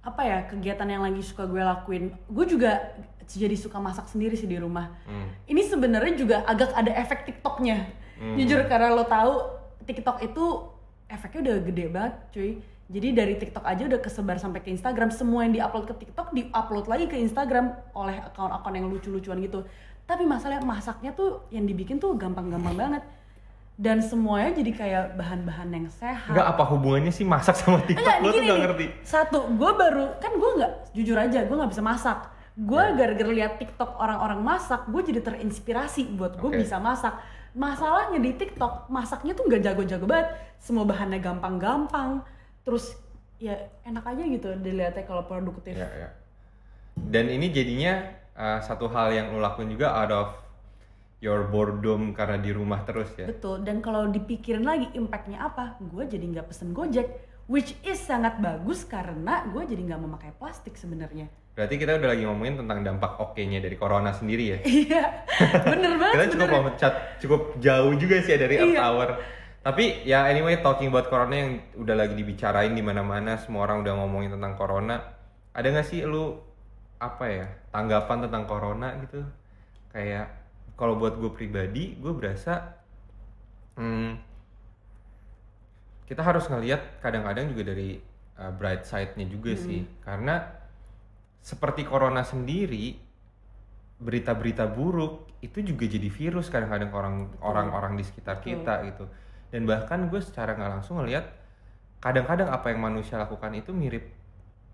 [0.00, 2.16] Apa ya kegiatan yang lagi suka gue lakuin?
[2.24, 2.96] Gue juga
[3.28, 4.90] jadi suka masak sendiri sih di rumah.
[5.04, 5.28] Hmm.
[5.44, 7.84] Ini sebenarnya juga agak ada efek TikToknya.
[8.16, 8.34] Hmm.
[8.40, 10.44] Jujur karena lo tahu TikTok itu
[11.06, 12.50] efeknya udah gede banget, cuy.
[12.90, 15.14] Jadi dari TikTok aja udah kesebar sampai ke Instagram.
[15.14, 19.62] Semua yang diupload ke TikTok diupload lagi ke Instagram oleh akun-akun yang lucu-lucuan gitu.
[20.10, 23.02] Tapi masalahnya masaknya tuh yang dibikin tuh gampang-gampang banget.
[23.80, 26.34] Dan semuanya jadi kayak bahan-bahan yang sehat.
[26.34, 28.02] Enggak apa hubungannya sih masak sama TikTok?
[28.02, 28.64] Enggak, tuh gini nggak nih.
[28.66, 28.86] ngerti.
[29.06, 32.18] Satu, gue baru kan gue nggak jujur aja, gue nggak bisa masak.
[32.60, 32.92] Gue Ya.
[32.92, 36.60] gara-gara lihat TikTok orang-orang masak, gue jadi terinspirasi buat gue Oke.
[36.60, 37.16] bisa masak.
[37.56, 40.28] Masalahnya di TikTok masaknya tuh nggak jago-jago banget,
[40.60, 42.20] semua bahannya gampang-gampang.
[42.70, 42.94] Terus
[43.42, 45.74] ya enak aja gitu dilihatnya kalau produktif.
[45.74, 46.08] Ya, ya.
[46.94, 47.98] Dan ini jadinya
[48.32, 50.28] uh, satu hal yang lo lakuin juga out of
[51.18, 53.26] your boredom karena di rumah terus ya.
[53.26, 53.66] Betul.
[53.66, 57.10] Dan kalau dipikirin lagi impactnya apa, gue jadi nggak pesen Gojek,
[57.44, 61.26] which is sangat bagus karena gue jadi nggak memakai plastik sebenarnya.
[61.50, 64.58] Berarti kita udah lagi ngomongin tentang dampak oke-nya dari corona sendiri ya.
[64.86, 65.02] Iya,
[65.66, 66.14] bener banget.
[66.14, 66.68] kita cukup sebenarnya.
[66.70, 68.80] loncat cukup jauh juga sih ya dari Earth Iya.
[68.80, 69.08] Hour.
[69.60, 73.92] Tapi ya anyway talking about corona yang udah lagi dibicarain di mana-mana, semua orang udah
[74.00, 74.96] ngomongin tentang corona.
[75.52, 76.32] Ada nggak sih lu
[76.96, 79.20] apa ya tanggapan tentang corona gitu?
[79.92, 80.32] Kayak
[80.80, 82.80] kalau buat gue pribadi, gue berasa
[83.76, 84.16] hmm,
[86.08, 88.00] kita harus ngelihat kadang-kadang juga dari
[88.40, 90.40] uh, bright side-nya juga sih, karena
[91.44, 92.96] seperti corona sendiri
[94.00, 99.04] berita-berita buruk itu juga jadi virus kadang-kadang orang orang-orang di sekitar kita gitu
[99.50, 101.26] dan bahkan gue secara nggak langsung ngelihat
[102.00, 104.08] kadang-kadang apa yang manusia lakukan itu mirip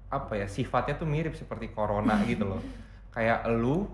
[0.06, 2.62] apa ya sifatnya tuh mirip seperti corona gitu loh.
[3.10, 3.88] Kayak lu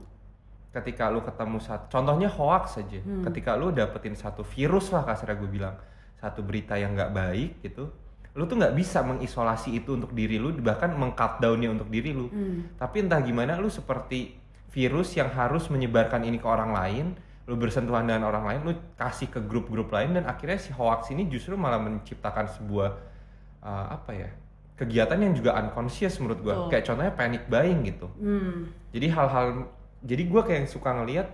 [0.73, 5.51] ketika lu ketemu satu contohnya hoax saja ketika lu dapetin satu virus lah kasarnya gue
[5.51, 5.77] bilang.
[6.21, 7.91] Satu berita yang nggak baik gitu.
[8.37, 12.29] Lu tuh nggak bisa mengisolasi itu untuk diri lu bahkan mengcut downnya untuk diri lu.
[12.29, 12.77] Hmm.
[12.77, 14.43] tapi entah gimana lu seperti
[14.73, 17.07] virus yang harus menyebarkan ini ke orang lain
[17.43, 21.27] lu bersentuhan dengan orang lain lu kasih ke grup-grup lain dan akhirnya si hoax ini
[21.27, 22.91] justru malah menciptakan sebuah
[23.61, 24.31] uh, apa ya
[24.79, 26.69] kegiatan yang juga unconscious menurut gua Betul.
[26.71, 28.71] kayak contohnya panic buying gitu Hmm.
[28.91, 29.47] jadi hal-hal
[30.03, 31.29] jadi gua kayak suka ngelihat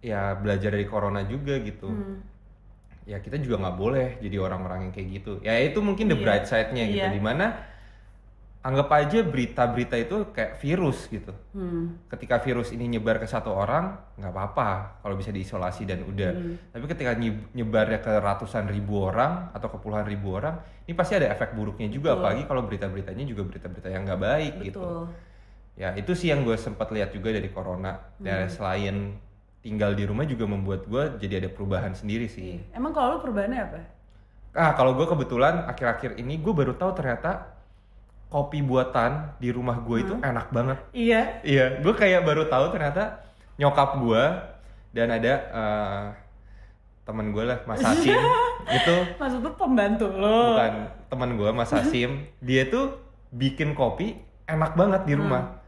[0.00, 2.24] ya belajar dari corona juga gitu Hmm.
[3.04, 6.24] ya kita juga nggak boleh jadi orang-orang yang kayak gitu ya itu mungkin the Iya.
[6.24, 7.12] bright side-nya gitu Iya.
[7.12, 7.46] di mana
[8.64, 12.00] anggap aja berita-berita itu kayak virus gitu Hmm.
[12.08, 16.56] ketika virus ini nyebar ke satu orang nggak apa-apa kalau bisa diisolasi dan udah Hmm.
[16.72, 21.14] tapi ketika nye- nyebarnya ke ratusan ribu orang atau ke puluhan ribu orang ini pasti
[21.14, 22.18] ada efek buruknya juga Betul.
[22.18, 25.02] apalagi kalau berita-beritanya juga berita-berita yang nggak baik gitu Betul.
[25.76, 28.50] ya itu sih yang gue sempat lihat juga dari corona dan Hmm.
[28.50, 28.96] selain
[29.60, 33.60] tinggal di rumah juga membuat gue jadi ada perubahan sendiri sih Emang kalau lu perubahannya
[33.62, 33.80] apa?
[34.52, 37.53] Ah, kalau gue kebetulan akhir-akhir ini gue baru tahu ternyata
[38.34, 40.78] kopi buatan di rumah gue itu enak banget.
[40.90, 41.38] Iya.
[41.46, 43.22] Iya, gue kayak baru tahu ternyata
[43.54, 44.22] nyokap gue
[44.90, 46.04] dan ada eh,
[47.06, 48.18] teman gue lah, Mas Hasim
[48.82, 50.58] itu Maksud lu pembantu lo.
[50.58, 50.74] bukan
[51.06, 52.26] teman gue, Mas Hasim.
[52.42, 52.98] Dia tuh
[53.30, 54.18] bikin kopi
[54.50, 55.62] enak banget di rumah.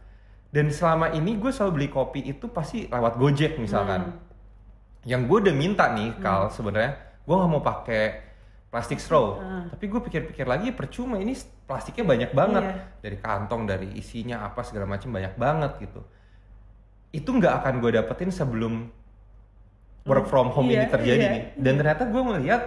[0.50, 4.11] Dan selama ini gue selalu beli kopi itu pasti lewat Gojek misalkan.
[5.07, 8.26] Yang gue udah minta nih, Kal, sebenarnya gue nggak mau pakai
[8.70, 9.38] plastik straw.
[9.40, 9.64] Hmm.
[9.72, 11.33] Tapi gue pikir-pikir lagi percuma ini
[11.64, 12.74] plastiknya banyak banget Iya.
[13.00, 16.00] dari kantong, dari isinya apa segala macam banyak banget gitu.
[17.14, 18.90] Itu nggak akan gue dapetin sebelum
[20.07, 21.35] work from home Iya, ini terjadi iya.
[21.35, 21.42] nih.
[21.59, 22.62] Dan ternyata gue melihat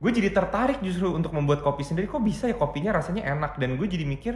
[0.00, 2.08] gue jadi tertarik justru untuk membuat kopi sendiri.
[2.08, 4.34] Kok bisa ya kopinya rasanya enak dan gue jadi mikir,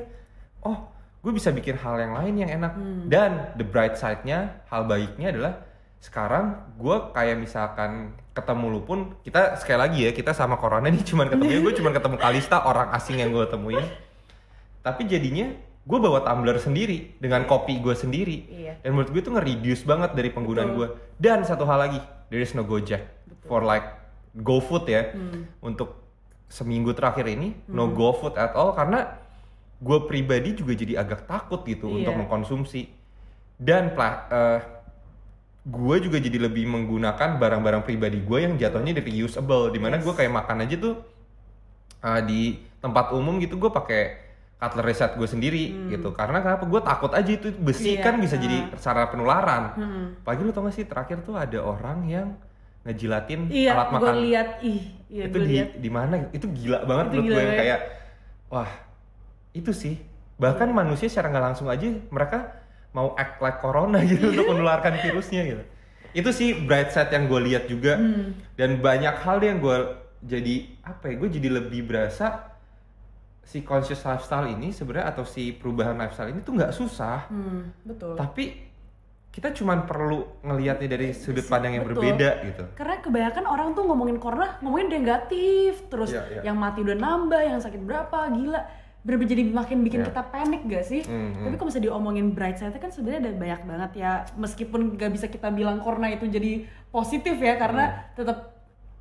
[0.64, 0.92] oh
[1.24, 2.72] gue bisa bikin hal yang lain yang enak.
[2.76, 3.08] Hmm.
[3.08, 5.64] Dan the bright side-nya, hal baiknya adalah
[6.04, 11.06] sekarang gue kayak misalkan ketemu lu pun kita sekali lagi ya kita sama corona nih
[11.10, 13.86] cuman ketemunya gue cuman ketemu Kalista orang asing yang gue temuin.
[14.82, 15.48] Tapi jadinya
[15.84, 18.36] gue bawa tumbler sendiri dengan kopi gue sendiri.
[18.46, 18.72] Iya.
[18.80, 22.52] dan menurut gue itu nge-reduce banget dari penggunaan gue dan satu hal lagi there is
[22.52, 23.04] no Gojek
[23.44, 23.86] for like
[24.34, 25.12] GoFood ya.
[25.12, 25.46] Hmm.
[25.60, 26.02] untuk
[26.44, 29.14] seminggu terakhir ini no GoFood at all karena
[29.76, 32.08] gue pribadi juga jadi agak takut gitu Iya.
[32.08, 32.88] untuk mengkonsumsi.
[33.54, 34.58] Dan pla- eh,
[35.64, 40.12] gue juga jadi lebih menggunakan barang-barang pribadi gue yang jatuhnya dari reusable di mana gue
[40.12, 40.94] kayak makan aja tuh
[42.04, 42.40] eh, di
[42.84, 44.02] tempat umum gitu gue pakai
[44.60, 46.08] cutlery set gue sendiri gitu.
[46.16, 46.64] Karena kenapa?
[46.64, 48.00] Gue takut aja itu besi Hmm.
[48.00, 49.62] Iya, kan bisa jadi sarana penularan.
[49.76, 50.06] Hmm.
[50.24, 52.28] pagi lu tau gak sih terakhir tuh ada orang yang
[52.84, 54.14] ngejilatin Iya, alat gue makan.
[54.24, 54.48] lihat.
[54.64, 55.68] Ih, iya itu di lihat.
[55.80, 56.14] di mana?
[56.32, 57.80] Itu gila banget Itu menurut gue yang kayak
[58.48, 58.70] wah
[59.52, 59.94] itu sih.
[60.40, 62.63] Bahkan manusia secara nggak langsung aja mereka
[62.94, 65.64] mau act like corona gitu untuk menularkan virusnya gitu
[66.14, 68.38] itu sih bright side yang gue lihat juga Hmm.
[68.54, 69.76] dan banyak hal yang gue
[70.22, 72.54] jadi apa ya gue jadi lebih berasa
[73.42, 78.14] si conscious lifestyle ini sebenarnya atau si perubahan lifestyle ini tuh nggak susah Hmm, betul.
[78.14, 78.62] tapi
[79.28, 82.06] kita cuman perlu ngelihatnya dari sudut pandang yang Betul.
[82.06, 86.40] berbeda gitu Karena kebanyakan orang tuh ngomongin corona, ngomongin negatif, terus Iya, iya.
[86.46, 88.62] yang mati udah nambah, yang sakit berapa, gila.
[89.04, 90.08] Bener-bener jadi makin bikin Iya.
[90.08, 91.04] kita panik gak sih?
[91.04, 91.44] Hmm, hmm.
[91.44, 94.12] Tapi kalau misalnya diomongin bright side kan sebenarnya ada banyak banget ya.
[94.34, 98.00] Meskipun gak bisa kita bilang corona itu jadi positif ya, karena Hmm.
[98.16, 98.38] tetap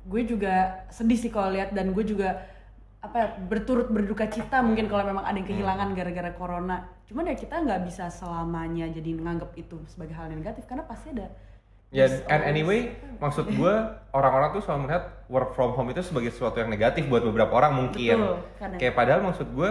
[0.04, 0.54] gue juga
[0.88, 2.44] sedih sih kalau lihat dan gue juga
[3.00, 5.96] apa ya, berturut berduka cita mungkin kalau memang ada yang kehilangan Hmm.
[5.96, 6.76] gara-gara corona.
[7.04, 11.12] Cuman ya kita nggak bisa selamanya jadi nganggap itu sebagai hal yang negatif karena pasti
[11.12, 11.32] ada
[11.94, 13.74] Ya, There's and anyway, maksud gue
[14.10, 17.72] orang-orang tuh selalu melihat work from home itu sebagai sesuatu yang negatif buat beberapa orang
[17.76, 18.18] mungkin.
[18.18, 19.70] Betul, karena- Kayak padahal maksud gue,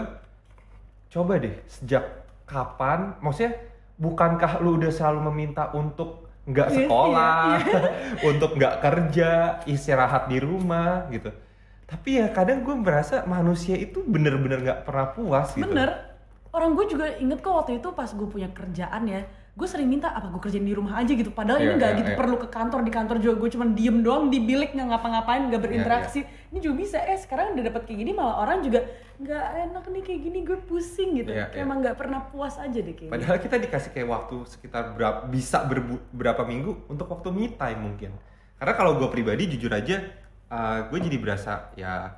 [1.09, 2.03] coba deh sejak
[2.45, 3.59] kapan, maksudnya
[3.95, 7.43] bukankah lu udah selalu meminta untuk nggak Iya, sekolah,
[8.31, 9.29] untuk nggak kerja,
[9.63, 11.27] istirahat di rumah gitu.
[11.83, 15.67] Tapi ya kadang gue merasa manusia itu bener-bener nggak pernah puas gitu.
[15.67, 16.15] Bener.
[16.49, 20.09] Orang gue juga inget kok waktu itu pas gue punya kerjaan ya, gue sering minta
[20.09, 21.29] apa gue kerjain di rumah aja gitu.
[21.29, 22.17] Padahal Iya, ini nggak iya, gitu iya.
[22.17, 25.61] perlu ke kantor di kantor juga gue cuman diem doang di bilik nggak ngapa-ngapain nggak
[25.61, 26.25] berinteraksi.
[26.25, 26.97] Iya, Ini juga bisa.
[26.99, 28.81] Eh sekarang udah dapet kayak gini malah orang juga
[29.13, 31.29] nggak enak nih kayak gini gue pusing gitu.
[31.29, 31.65] Iya, Kayak iya.
[31.69, 33.13] emang nggak pernah puas aja deh kayaknya.
[33.13, 37.79] Padahal kita dikasih kayak waktu sekitar berapa bisa berbu- berapa minggu untuk waktu me time
[37.79, 38.11] mungkin.
[38.57, 40.01] Karena kalau gue pribadi jujur aja,
[40.89, 42.09] gue jadi berasa ya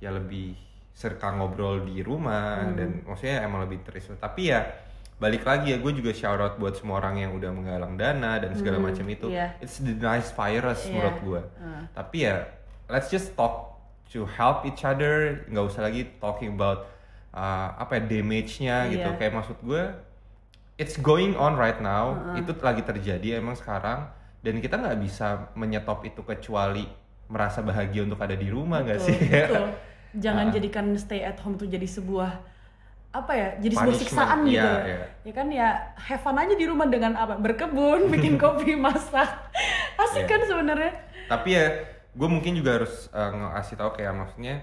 [0.00, 0.52] ya lebih
[0.92, 2.76] serka ngobrol di rumah Hmm.
[2.76, 4.12] dan maksudnya emang lebih terus.
[4.14, 4.68] Tapi ya
[5.14, 8.50] balik lagi ya gue juga shout out buat semua orang yang udah menggalang dana dan
[8.52, 9.26] segala Hmm, macam itu.
[9.28, 9.54] iya.
[9.58, 10.90] It's the nice virus Iya.
[10.90, 11.42] menurut gue.
[11.56, 11.82] Hmm.
[11.90, 12.34] Tapi ya
[12.86, 13.78] let's just talk
[14.10, 16.90] to help each other, nggak usah lagi talking about
[17.30, 19.06] uh, apa ya damage-nya gitu.
[19.06, 19.16] Iya.
[19.16, 19.82] Kayak maksud gue
[20.76, 22.34] it's going on right now.
[22.34, 24.10] Itu lagi terjadi emang sekarang
[24.42, 26.84] dan kita nggak bisa menyetop itu kecuali
[27.24, 29.16] merasa bahagia untuk ada di rumah nggak sih?
[29.30, 29.72] betul.
[30.14, 30.52] jangan Ah.
[30.52, 32.38] jadikan stay at home itu jadi sebuah
[33.14, 34.82] apa ya jadi sebuah siksaan gitu iya, ya.
[34.90, 35.06] iya.
[35.22, 39.30] ya kan ya have fun aja di rumah dengan apa berkebun bikin kopi masak
[39.94, 40.30] asik Iya.
[40.34, 40.92] kan sebenarnya
[41.30, 41.66] tapi ya
[42.10, 44.54] gue mungkin juga harus uh, ngasih tahu kayak maksudnya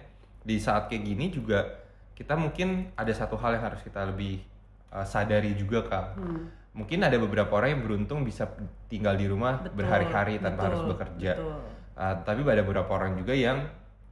[0.44, 1.80] di saat kayak gini juga
[2.12, 4.44] kita mungkin ada satu hal yang harus kita lebih
[4.92, 6.52] uh, sadari juga kak Hmm.
[6.76, 8.48] mungkin ada beberapa orang yang beruntung bisa
[8.88, 11.56] tinggal di rumah berhari-hari tanpa betul, harus bekerja betul.
[11.92, 13.68] Uh, tapi ada beberapa orang juga yang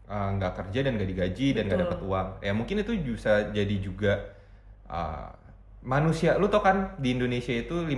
[0.10, 1.90] uh, nggak kerja dan nggak digaji dan nggak Betul.
[1.94, 4.14] dapat uang ya mungkin itu bisa jadi juga
[4.90, 5.30] uh,
[5.80, 7.96] manusia lu tau kan di Indonesia itu 50%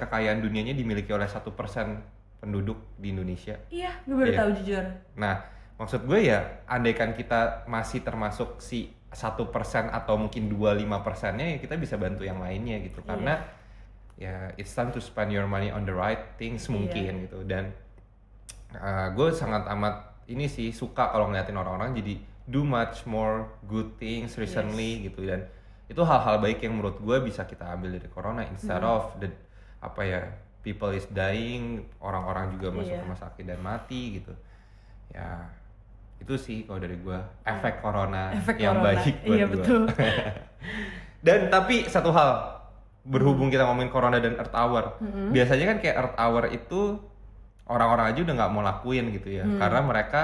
[0.00, 2.00] kekayaan dunianya dimiliki oleh satu persen
[2.40, 4.38] penduduk di Indonesia iya gue baru Iya.
[4.40, 4.84] tahu jujur
[5.20, 5.34] Nah,
[5.76, 11.44] maksud gue ya, andaikan kita masih termasuk si satu persen atau mungkin dua lima persennya,
[11.44, 13.04] ya kita bisa bantu yang lainnya gitu.
[13.04, 13.36] Karena
[14.16, 16.72] ya it's time to spend your money on the right things Iya.
[16.72, 17.38] mungkin gitu.
[17.44, 17.76] Dan
[18.76, 23.94] uh, gue sangat amat ini sih suka kalau ngeliatin orang-orang jadi do much more good
[23.96, 25.46] things recently gitu dan
[25.86, 28.90] itu hal-hal baik yang menurut gue bisa kita ambil dari corona instead Hmm.
[28.92, 29.30] of the
[29.78, 30.20] apa ya
[30.60, 33.00] people is dying orang-orang juga masuk Iya.
[33.00, 34.32] rumah sakit dan mati gitu
[35.08, 35.48] ya
[36.16, 38.86] itu sih kalau dari gue efek corona Efek yang corona.
[38.92, 39.82] baik buat Iya, betul.
[41.26, 42.60] dan tapi satu hal
[43.02, 45.28] berhubung kita ngomongin corona dan earth hour Mm-hmm.
[45.30, 46.80] biasanya kan kayak earth hour itu
[47.70, 49.56] orang-orang aja udah nggak mau lakuin gitu ya Hmm.
[49.56, 50.22] karena mereka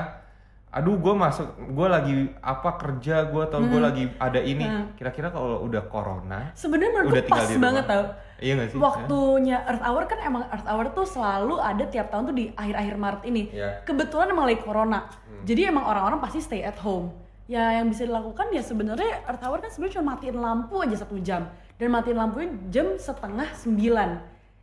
[0.68, 3.70] aduh gue masuk gue lagi apa kerja gue atau Hmm.
[3.70, 7.64] gue lagi ada ini kira-kira kalau udah corona sebenarnya Udah tinggal pas di rumah.
[7.64, 8.04] banget tau
[8.36, 12.24] iya gak sih waktunya Earth Hour kan emang Earth Hour tuh selalu ada tiap tahun
[12.26, 13.42] tuh di akhir-akhir Maret ini.
[13.48, 13.70] Iya.
[13.82, 15.08] Kebetulan emang lagi corona.
[15.08, 15.40] Hmm.
[15.42, 17.08] Jadi emang orang-orang pasti stay at home.
[17.46, 21.16] Ya yang bisa dilakukan ya sebenarnya Earth Hour kan sebenarnya cuma matiin lampu aja satu
[21.18, 24.10] jam dan matiin lampunya jam setengah sembilan.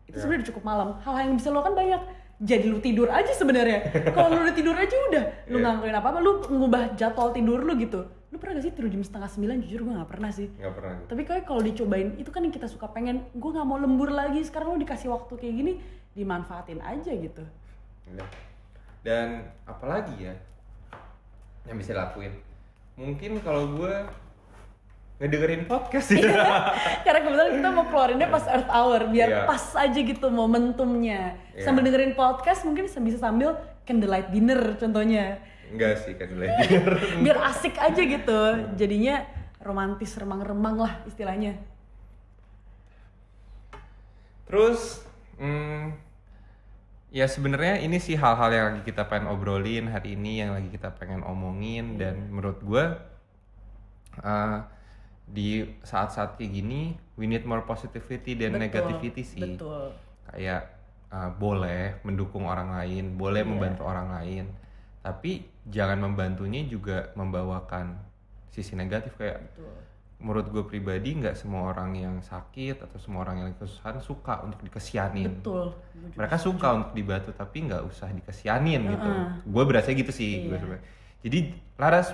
[0.06, 0.19] Itu Iya.
[0.19, 0.88] sebenarnya udah cukup malam.
[1.00, 2.02] Hal yang bisa lo kan banyak.
[2.43, 3.88] Jadi lu tidur aja sebenarnya.
[4.12, 7.71] Kalau lu udah tidur aja udah, lu nggak ngelakuin apa-apa, lu ngubah jadwal tidur lu
[7.79, 8.03] gitu.
[8.34, 9.56] Lu pernah gak sih tidur jam setengah sembilan?
[9.63, 10.51] Jujur gue nggak pernah sih.
[10.51, 11.08] nggak pernah gitu.
[11.15, 14.43] Tapi kayak kalau dicobain itu kan yang kita suka pengen gue nggak mau lembur lagi
[14.43, 15.73] sekarang lo dikasih waktu kayak gini
[16.12, 17.43] dimanfaatin aja gitu.
[18.03, 18.25] Iya.
[19.03, 20.36] dan apalagi ya
[21.67, 22.36] yang bisa dilakuin
[22.95, 23.95] mungkin kalau gue
[25.23, 29.47] ngedengerin podcast sih Karena kebetulan kita mau keluarinnya pas Earth Hour biar Iya.
[29.47, 31.39] pas aja gitu momentumnya.
[31.55, 31.63] Iya.
[31.63, 33.55] Sambil dengerin podcast mungkin bisa sambil
[33.88, 35.39] candlelight dinner contohnya.
[35.71, 36.75] enggak sih kan lagi
[37.23, 38.39] Biar asik aja gitu.
[38.75, 39.23] Jadinya
[39.63, 41.55] romantis remang-remang lah istilahnya.
[44.43, 45.01] Terus,
[45.39, 45.97] hmm,
[47.09, 50.93] ya sebenarnya ini sih hal-hal yang lagi kita pengen obrolin hari ini, yang lagi kita
[50.93, 52.86] pengen omongin dan menurut gue
[54.21, 54.57] uh,
[55.23, 56.81] di saat-saat kayak gini,
[57.15, 59.41] we need more positivity dan Betul, negativity sih.
[59.41, 59.95] Betul.
[60.29, 60.62] Kayak
[61.09, 63.49] uh, boleh mendukung orang lain, boleh Iya.
[63.49, 64.45] membantu orang lain,
[65.01, 67.95] tapi jangan membantunya juga membawakan
[68.51, 69.73] sisi negatif kayak Betul.
[70.23, 74.63] menurut gue pribadi nggak semua orang yang sakit atau semua orang yang kesusahan suka untuk
[74.63, 75.39] dikesianin.
[75.41, 75.75] Betul.
[75.91, 79.09] Juga Mereka suka untuk dibantu tapi nggak usah dikesianin gitu.
[79.12, 79.27] Heeh.
[79.43, 80.45] Gue berasa gitu sih.
[80.45, 80.47] Iya.
[80.47, 80.86] gua sebenarnya.
[81.23, 81.39] Jadi
[81.79, 82.09] us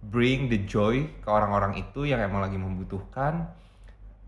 [0.00, 3.52] bring the joy ke orang-orang itu yang emang lagi membutuhkan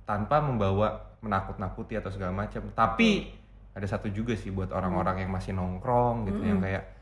[0.05, 2.69] tanpa membawa menakut-nakuti atau segala macam.
[2.77, 3.33] Tapi
[3.73, 6.93] ada satu juga sih buat orang-orang yang masih nongkrong gitu yang kayak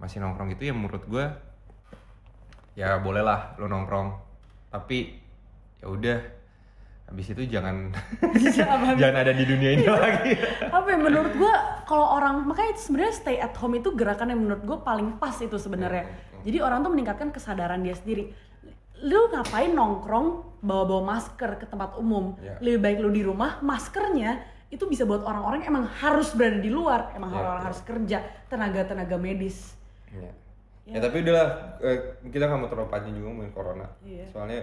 [0.00, 1.24] masih nongkrong itu yang menurut gue
[2.76, 4.16] ya bolehlah lo nongkrong.
[4.72, 5.20] Tapi
[5.84, 6.18] ya udah
[7.06, 7.94] habis itu jangan
[9.00, 10.32] jangan ada di dunia ini lagi.
[10.72, 11.54] Apa ya menurut gua
[11.86, 15.54] kalau orang makanya sebenarnya stay at home itu gerakan yang menurut gua paling pas itu
[15.54, 16.08] sebenarnya
[16.46, 18.30] jadi orang tuh meningkatkan kesadaran dia sendiri
[18.96, 22.56] lu ngapain nongkrong bawa-bawa masker ke tempat umum Ya.
[22.62, 27.12] lebih baik lu di rumah maskernya itu bisa buat orang-orang emang harus berada di luar
[27.12, 27.66] emang Ya, orang-orang ya.
[27.68, 29.76] harus kerja tenaga-tenaga medis
[30.08, 30.30] ya.
[30.86, 31.48] ya tapi udahlah
[31.82, 34.24] eh, kita nggak mau terlalu panjang juga ngomongin corona Iya.
[34.32, 34.60] soalnya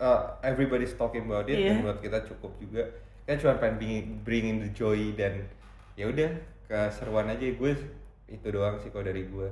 [0.00, 1.76] uh, everybody's talking about it Iya.
[1.76, 2.82] dan buat kita cukup juga
[3.24, 5.44] kan cuma pengen bring, bring in the joy dan
[5.94, 6.30] ya udah
[6.64, 7.72] keseruan aja gue
[8.26, 9.48] itu doang sih kalau dari gue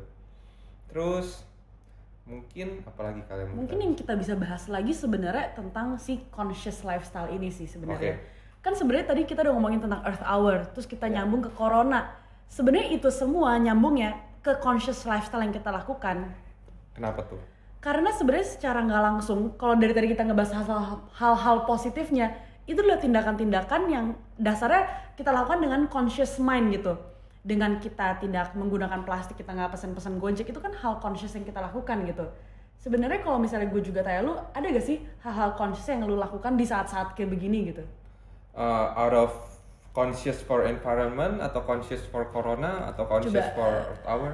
[0.89, 1.45] terus
[2.23, 7.51] mungkin apalagi kalian Mungkin yang kita bisa bahas lagi sebenarnya tentang si conscious lifestyle ini
[7.51, 8.19] sih sebenarnya.
[8.63, 11.19] Kan sebenarnya tadi kita udah ngomongin tentang Earth Hour, terus kita Ya.
[11.19, 12.15] nyambung ke Corona.
[12.47, 16.31] Sebenarnya itu semua nyambungnya ke conscious lifestyle yang kita lakukan.
[16.93, 17.41] kenapa tuh
[17.81, 22.31] Karena sebenarnya secara nggak langsung, kalau dari tadi kita ngebahas hal- hal-hal positifnya,
[22.63, 24.05] itu adalah tindakan-tindakan yang
[24.39, 24.87] dasarnya
[25.19, 26.95] kita lakukan dengan conscious mind gitu.
[27.43, 31.59] Dengan kita tidak menggunakan plastik, kita nggak pesen-pesen gojek, itu kan hal conscious yang kita
[31.59, 32.27] lakukan gitu.
[32.79, 36.55] Sebenarnya kalau misalnya gue juga tanya lu, ada gak sih hal-hal conscious yang lu lakukan
[36.59, 37.83] di saat-saat kayak begini gitu?
[38.55, 39.31] Uh, out of
[39.93, 43.73] conscious for environment atau conscious for corona atau conscious Coba, for
[44.09, 44.31] hour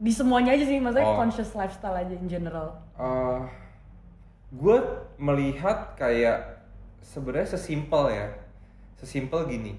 [0.00, 1.16] di semuanya aja sih maksudnya Oh.
[1.20, 3.40] conscious lifestyle aja in general Eh,
[4.52, 4.76] gue
[5.16, 6.60] melihat kayak
[7.00, 8.28] sebenarnya sesimpel ya,
[9.00, 9.72] sesimpel gini.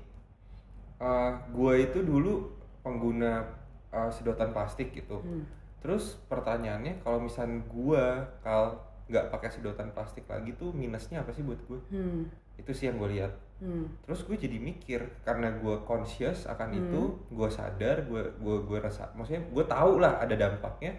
[0.98, 2.50] Eh, gue itu dulu
[2.82, 3.46] pengguna
[3.89, 5.20] eh, sedotan plastik gitu.
[5.20, 5.44] Hmm.
[5.82, 8.04] Terus pertanyaannya kalau misalnya gue
[8.39, 11.80] kalau nggak pakai sedotan plastik lagi tuh minusnya apa sih buat gue?
[11.89, 12.22] hmm.
[12.56, 13.34] Itu sih yang gue lihat.
[13.60, 13.86] Hmm.
[14.02, 16.80] Terus gue jadi mikir karena gue conscious akan Hmm.
[16.80, 20.96] itu, gue sadar, gue gue gue rasa, maksudnya gue tahu lah ada dampaknya.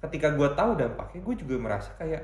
[0.00, 2.22] Ketika gue tahu dampaknya, gue juga merasa kayak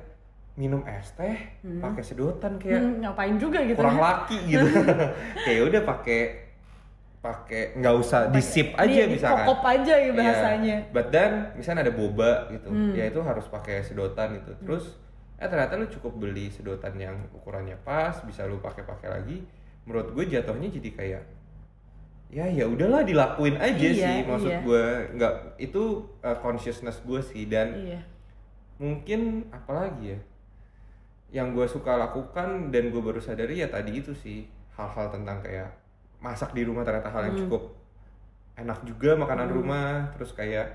[0.55, 1.79] minum es teh Hmm.
[1.79, 4.03] pakai sedotan kayak Hmm, ngapain juga gitu kurang ya.
[4.03, 4.67] laki gitu.
[5.47, 6.21] kayak udah pakai
[7.19, 9.43] pakai nggak usah di sip aja di, misalkan.
[9.43, 10.13] kokop aja ya Iya.
[10.15, 12.95] bahasanya But then misalnya ada boba gitu, Hmm.
[12.95, 14.55] ya itu harus pakai sedotan gitu.
[14.63, 14.95] Terus
[15.35, 19.43] eh ternyata lu cukup beli sedotan yang ukurannya pas, bisa lu pakai-pakai lagi.
[19.83, 21.23] Menurut gue jatuhnya jadi kayak
[22.29, 24.19] ya ya udahlah dilakuin aja Iya, sih.
[24.23, 24.61] Maksud iya.
[24.61, 24.85] gue
[25.17, 25.83] nggak itu
[26.21, 28.01] uh, consciousness gue sih dan iya
[28.77, 30.19] mungkin apalagi ya
[31.35, 34.47] yang gue suka lakukan dan gue baru sadari ya tadi itu sih
[34.79, 35.67] hal-hal tentang kayak
[36.19, 37.43] masak di rumah ternyata hal yang Hmm.
[37.45, 37.63] cukup
[38.55, 39.57] enak juga makanan Hmm.
[39.57, 40.75] rumah terus kayak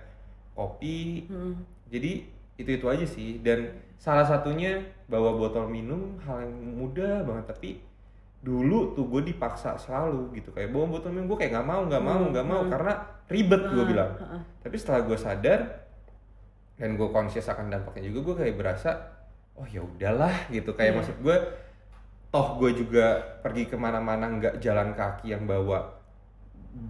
[0.52, 1.60] kopi Hmm.
[1.88, 3.66] jadi itu itu aja sih dan
[3.98, 7.70] salah satunya bawa botol minum hal yang mudah banget tapi
[8.40, 12.04] dulu tuh gue dipaksa selalu gitu kayak bawa botol minum gue kayak nggak mau nggak
[12.04, 12.72] mau Hmm, nggak mau hmm.
[12.72, 12.94] karena
[13.26, 14.42] ribet gue Ah, bilang ah.
[14.60, 15.60] tapi setelah gue sadar
[16.76, 18.90] dan gue conscious akan dampaknya juga gue kayak berasa
[19.54, 20.98] oh ya udahlah gitu kayak Iya.
[21.00, 21.36] maksud gue
[22.34, 26.02] toh gue juga pergi ke mana-mana nggak jalan kaki yang bawa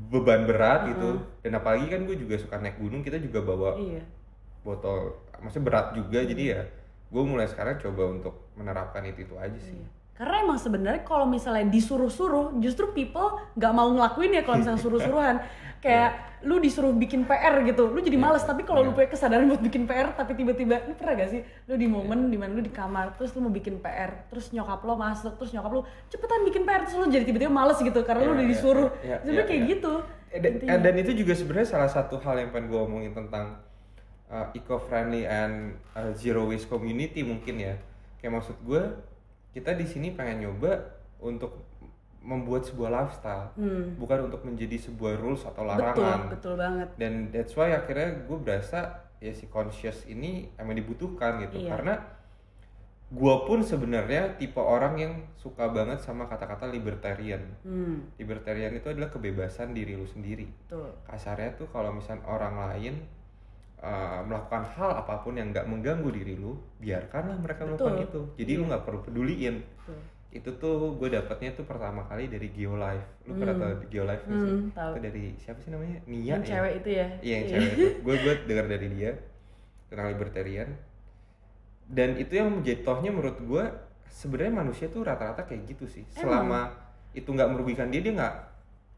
[0.07, 1.19] beban berat gitu.
[1.43, 3.99] Dan apalagi kan gue juga suka naik gunung kita juga bawa iya.
[4.63, 6.23] botol maksudnya berat juga.
[6.23, 6.63] Jadi ya
[7.11, 9.75] gue mulai sekarang coba untuk menerapkan itu itu aja sih.
[9.75, 9.89] Iya.
[10.13, 15.37] Karena emang sebenarnya kalau misalnya disuruh-suruh, justru people nggak mau ngelakuin ya kalau misalnya suruh-suruhan.
[15.83, 18.23] Kayak lu disuruh bikin PR gitu, lu jadi Iya.
[18.23, 18.43] males.
[18.43, 19.03] Tapi kalau lu Iya.
[19.03, 21.41] punya kesadaran buat bikin PR, tapi tiba-tiba, lu pernah gak sih?
[21.67, 24.79] Lu di momen di mana lu di kamar, terus lu mau bikin PR, terus nyokap
[24.79, 28.23] lo masuk, terus nyokap lu cepetan bikin PR, terus lu jadi tiba-tiba males gitu karena
[28.23, 28.89] lu Iya, udah disuruh.
[29.03, 29.71] iya, Sebenarnya iya, kayak iya.
[29.75, 29.93] gitu.
[30.31, 30.77] Eh, dan, intinya.
[30.79, 33.59] dan itu juga sebenarnya salah satu hal yang pengen gue omongin tentang
[34.31, 37.75] uh, eco-friendly and uh, zero waste community mungkin ya.
[38.17, 38.83] Kayak maksud gue,
[39.53, 40.73] kita di sini pengen nyoba
[41.19, 41.61] untuk
[42.19, 43.95] membuat sebuah lifestyle, Hmm.
[43.95, 45.67] bukan untuk menjadi sebuah rules atau Betul,
[45.99, 46.19] larangan.
[46.31, 46.87] betul banget.
[46.95, 48.79] Dan that's why akhirnya gue berasa
[49.19, 51.69] ya si conscious ini emang dibutuhkan gitu, Iya.
[51.69, 51.93] karena
[53.09, 57.43] gue pun sebenarnya tipe orang yang suka banget sama kata-kata libertarian.
[57.61, 60.89] Hmm, Libertarian itu adalah kebebasan diri lu sendiri betul.
[61.05, 63.03] kasarnya tuh kalau misalnya orang lain
[63.83, 68.07] uh, melakukan hal apa pun yang nggak mengganggu diri lu biarkanlah mereka melakukan Betul.
[68.07, 68.69] itu jadi lu Iya.
[68.71, 69.99] nggak perlu peduliin betul.
[70.33, 73.61] itu tuh gue dapetnya tuh pertama kali dari Geolife lu pernah Hmm.
[73.61, 74.89] tau Geolife nggak sih Hmm, tahu.
[74.89, 77.07] itu dari siapa sih namanya Nia Yang ya cewek itu ya?
[77.19, 79.11] iya yang cewek itu gue gue dengar dari dia
[79.87, 80.69] tentang libertarian
[81.85, 83.63] dan itu yang menjadi tohnya menurut gue
[84.07, 86.17] sebenarnya manusia tuh rata-rata kayak gitu sih Emang?
[86.17, 86.61] selama
[87.11, 88.35] itu nggak merugikan dia dia nggak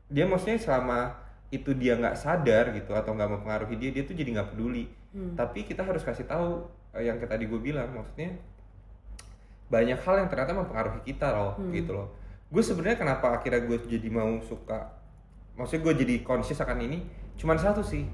[0.08, 1.18] dia maksudnya selama
[1.56, 5.32] itu dia nggak sadar gitu atau nggak mempengaruhi dia dia tuh jadi nggak peduli Hmm.
[5.32, 8.36] tapi kita harus kasih tahu eh, yang tadi gue bilang maksudnya
[9.66, 11.72] banyak hal yang ternyata mempengaruhi kita loh Hmm.
[11.72, 12.08] gitu loh
[12.46, 14.92] gue sebenarnya kenapa akhirnya gue jadi mau suka
[15.56, 17.00] maksudnya gue jadi conscious akan ini
[17.36, 18.06] cuman satu sih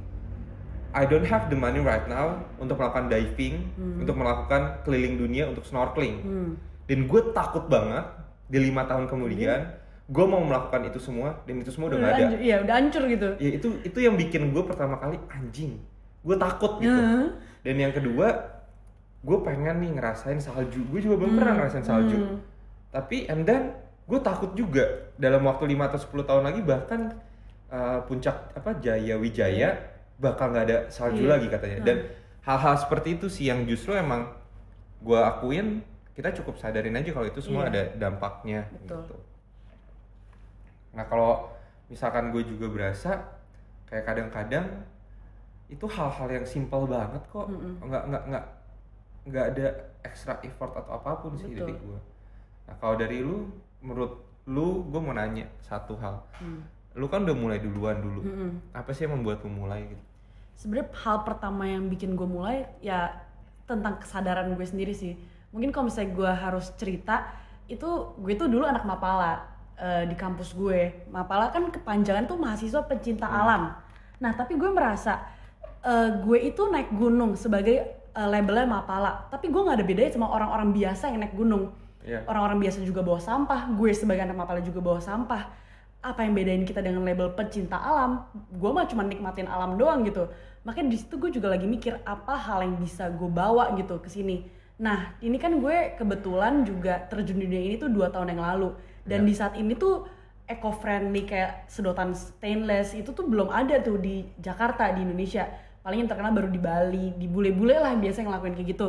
[0.91, 3.99] I don't have the money right now untuk melakukan diving Hmm.
[3.99, 6.51] untuk melakukan keliling dunia untuk snorkeling Hmm.
[6.85, 8.05] dan gue takut banget
[8.45, 9.73] di lima tahun kemudian
[10.11, 13.03] gue mau melakukan itu semua dan itu semua udah nggak ada hancur- Iya, udah hancur
[13.07, 13.27] gitu.
[13.39, 15.79] ya itu itu yang bikin gue pertama kali anjing
[16.21, 17.25] gue takut gitu Heeh.
[17.63, 18.27] dan yang kedua
[19.21, 22.37] gue pengen nih ngerasain salju gue juga belum pernah ngerasain salju Hmm.
[22.89, 23.71] tapi and then
[24.03, 24.83] gue takut juga
[25.15, 27.01] dalam waktu 5 atau 10 tahun lagi bahkan
[27.67, 29.79] uh, puncak apa Jaya Wijaya
[30.17, 31.31] bakal nggak ada salju Iya.
[31.31, 31.97] lagi katanya dan
[32.41, 34.27] hal-hal seperti itu sih yang justru emang
[34.99, 35.79] gue akuin
[36.11, 37.71] kita cukup sadarin aja kalau itu semua Iya.
[37.71, 39.07] ada dampaknya Betul.
[39.07, 39.15] gitu.
[40.95, 41.49] Nah kalau
[41.87, 43.11] misalkan gue juga berasa
[43.87, 44.65] kayak kadang-kadang
[45.71, 47.79] itu hal-hal yang simpel banget kok, Mm-mm.
[47.83, 48.45] nggak nggak nggak
[49.31, 49.67] nggak ada
[50.03, 51.59] extra effort atau apa pun sih Betul.
[51.63, 51.99] dari gue.
[52.67, 53.47] Nah kalau dari lu,
[53.79, 56.19] menurut lu, gue mau nanya satu hal.
[56.39, 56.67] Hmm.
[56.99, 58.19] Lu kan udah mulai duluan dulu.
[58.23, 58.51] Mm-mm.
[58.75, 60.03] Apa sih yang membuat lu mulai gitu?
[60.61, 63.09] sebenarnya hal pertama yang bikin gue mulai ya
[63.65, 65.17] tentang kesadaran gue sendiri sih
[65.49, 67.33] mungkin kalau misalnya gue harus cerita
[67.65, 69.41] itu gue tuh dulu anak Mapala
[69.81, 71.09] eh, di kampus gue.
[71.09, 73.73] Mapala kan kepanjangan tuh mahasiswa pencinta alam.
[74.21, 75.25] Nah tapi gue merasa
[75.81, 77.77] eh, gue itu naik gunung sebagai
[78.13, 79.25] eh, labelnya Mapala.
[79.33, 81.73] Tapi gue nggak ada bedanya sama orang-orang biasa yang naik gunung.
[82.01, 82.25] Iya.
[82.25, 83.77] orang-orang biasa juga bawa sampah.
[83.77, 85.53] Gue sebagai anak Mapala juga bawa sampah.
[86.01, 88.25] Apa yang bedain kita dengan label pecinta alam?
[88.57, 90.25] Gue mah cuma nikmatin alam doang gitu.
[90.65, 94.09] Makanya di situ gue juga lagi mikir apa hal yang bisa gue bawa gitu ke
[94.09, 94.49] sini?
[94.81, 98.73] Nah ini kan gue kebetulan juga terjun di dunia ini tuh dua tahun yang lalu
[99.05, 99.27] dan Ya.
[99.27, 100.05] di saat ini tuh
[100.45, 105.47] eco friendly kayak sedotan stainless itu tuh belum ada tuh di Jakarta di Indonesia.
[105.81, 108.87] Paling yang terkenal baru di Bali di bule-bule lah yang biasa ngelakuin kayak gitu.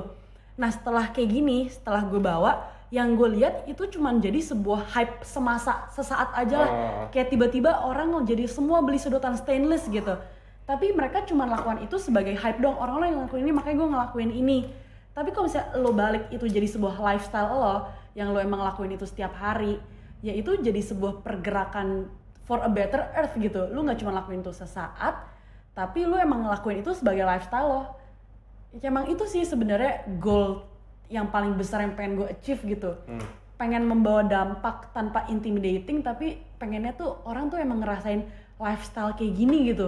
[0.59, 5.25] Nah setelah kayak gini setelah gue bawa yang gue lihat itu cuman jadi sebuah hype
[5.25, 6.69] semasa sesaat aja lah.
[6.69, 7.05] Oh.
[7.09, 10.19] kayak tiba-tiba orang jadi semua beli sedotan stainless gitu.
[10.69, 12.77] Tapi mereka cuma lakukan itu sebagai hype dong.
[12.77, 14.59] Orang-orang yang ngelakuin ini makanya gue ngelakuin ini.
[15.17, 17.77] Tapi kalau misalnya lo balik itu jadi sebuah lifestyle lo
[18.13, 19.81] yang lo emang lakuin itu setiap hari
[20.23, 22.07] ya itu jadi sebuah pergerakan
[22.43, 25.27] for a better earth gitu lo nggak cuma lakuin itu sesaat
[25.73, 27.83] tapi lo emang ngelakuin itu sebagai lifestyle lo
[28.73, 30.63] ya emang itu sih sebenarnya goal
[31.07, 33.21] yang paling besar yang pengen gue achieve gitu Hmm.
[33.55, 39.69] pengen membawa dampak tanpa intimidating tapi pengennya tuh orang tuh emang ngerasain lifestyle kayak gini
[39.69, 39.87] gitu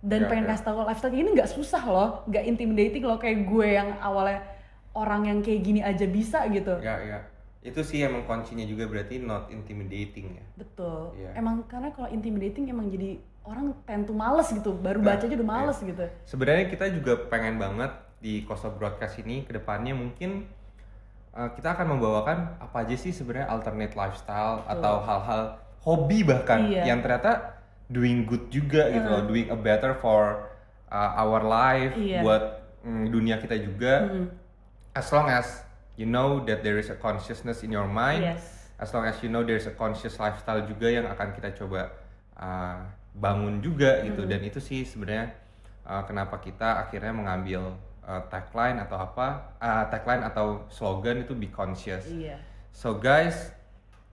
[0.00, 0.50] dan Ya, pengen ya.
[0.50, 4.44] kasih tau lifestyle kayak gini nggak susah loh nggak intimidating loh kayak gue yang awalnya
[4.92, 7.18] orang yang kayak gini aja bisa gitu Ya, ya.
[7.64, 10.44] Itu sih emang kuncinya juga berarti not intimidating ya.
[10.54, 11.32] betul Iya.
[11.34, 15.34] emang karena kalau intimidating emang jadi orang tend to males gitu baru Nah, baca aja
[15.34, 15.88] udah males iya.
[15.90, 17.88] gitu Sebenarnya kita juga pengen banget
[18.20, 20.44] di Koso Broadcast ini ke depannya mungkin
[21.32, 25.42] uh, kita akan membawakan apa aja sih sebenarnya alternate lifestyle atau hal-hal
[25.80, 26.84] hobi bahkan Iya.
[26.86, 30.48] yang ternyata doing good juga gitu loh, doing a better for
[30.88, 32.20] uh, our life Iya.
[32.20, 32.42] buat
[32.80, 34.08] mm, dunia kita juga.
[34.08, 34.26] Mm-mm.
[34.92, 38.70] As long as you know that there is a consciousness in your mind, yes.
[38.80, 41.94] as long as you know there's a conscious lifestyle juga yang akan kita coba
[42.38, 42.82] uh,
[43.14, 44.26] bangun juga gitu.
[44.26, 45.34] Dan itu sih sebenarnya
[45.86, 47.76] uh, kenapa kita akhirnya mengambil
[48.06, 52.08] uh, tagline atau apa uh, tagline atau slogan itu be conscious.
[52.08, 52.40] Iya.
[52.74, 53.54] So guys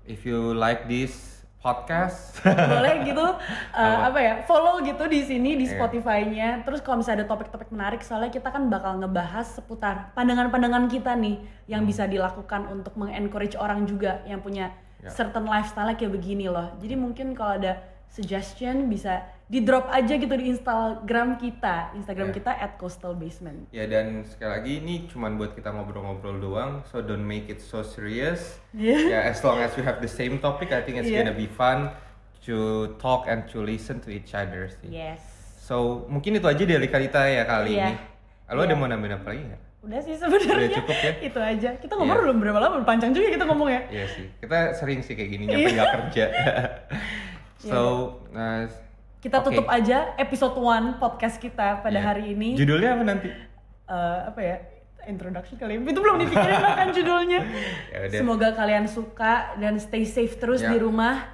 [0.05, 1.30] if you like this
[1.62, 3.22] podcast boleh gitu
[3.78, 4.18] uh, Apa?
[4.18, 5.78] ya follow gitu di sini di Iya.
[5.78, 11.14] Spotify-nya terus kalau misalnya ada topik-topik menarik soalnya kita kan bakal ngebahas seputar pandangan-pandangan kita
[11.14, 15.09] nih yang bisa dilakukan untuk mengencourage orang juga yang punya Ya.
[15.09, 20.32] certain lifestyle kayak begini loh jadi mungkin kalau ada suggestion bisa di drop aja gitu
[20.32, 22.36] di Instagram kita Instagram Ya.
[22.39, 27.04] kita at coastal basement ya dan sekali lagi ini cuman buat kita ngobrol-ngobrol doang so
[27.04, 29.12] don't make it so serious Iya.
[29.12, 31.28] ya as long as we have the same topic I think it's Iya.
[31.28, 31.91] gonna be fun
[32.41, 32.56] to
[32.95, 35.20] talk and to listen to each other sih yes
[35.62, 37.86] So mungkin itu aja dari kita ya kali Iya.
[37.86, 37.95] ini.
[38.49, 38.76] Lo ada Iya.
[38.76, 39.62] mau nambahin apa lagi nggak?
[39.82, 41.12] udah sih sebenarnya Udah cukup ya?
[41.22, 42.24] itu aja kita ngobrol Iya.
[42.24, 45.43] belum berapa lama panjang juga kita ngomong ya Iya sih, kita sering sih kayak gini
[45.49, 45.76] nyampe Iya.
[45.76, 46.26] nggak kerja.
[47.68, 47.80] so,
[48.32, 48.64] uh,
[49.22, 49.53] kita Oke.
[49.53, 52.03] tutup aja episode 1 podcast kita pada Iya.
[52.03, 53.30] hari ini judulnya apa nanti?
[53.86, 54.57] Eh, apa ya
[55.03, 55.82] introduction kali ya.
[55.84, 57.39] itu belum dipikirin bahkan judulnya
[57.89, 58.19] Ya udah.
[58.22, 60.69] semoga kalian suka dan stay safe terus Ya.
[60.69, 61.26] di rumah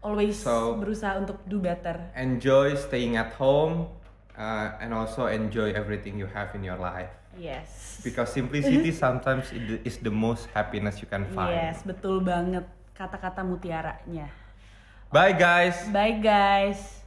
[0.00, 3.86] always So- berusaha untuk do better Enjoy staying at home
[4.34, 7.10] uh, and also enjoy everything you have in your life.
[7.38, 9.54] yes Because simplicity sometimes
[9.84, 11.52] is the most happiness you can find.
[11.52, 14.26] yes betul banget kata-kata mutiaranya
[15.08, 15.78] Bye guys.
[15.90, 16.99] bye guys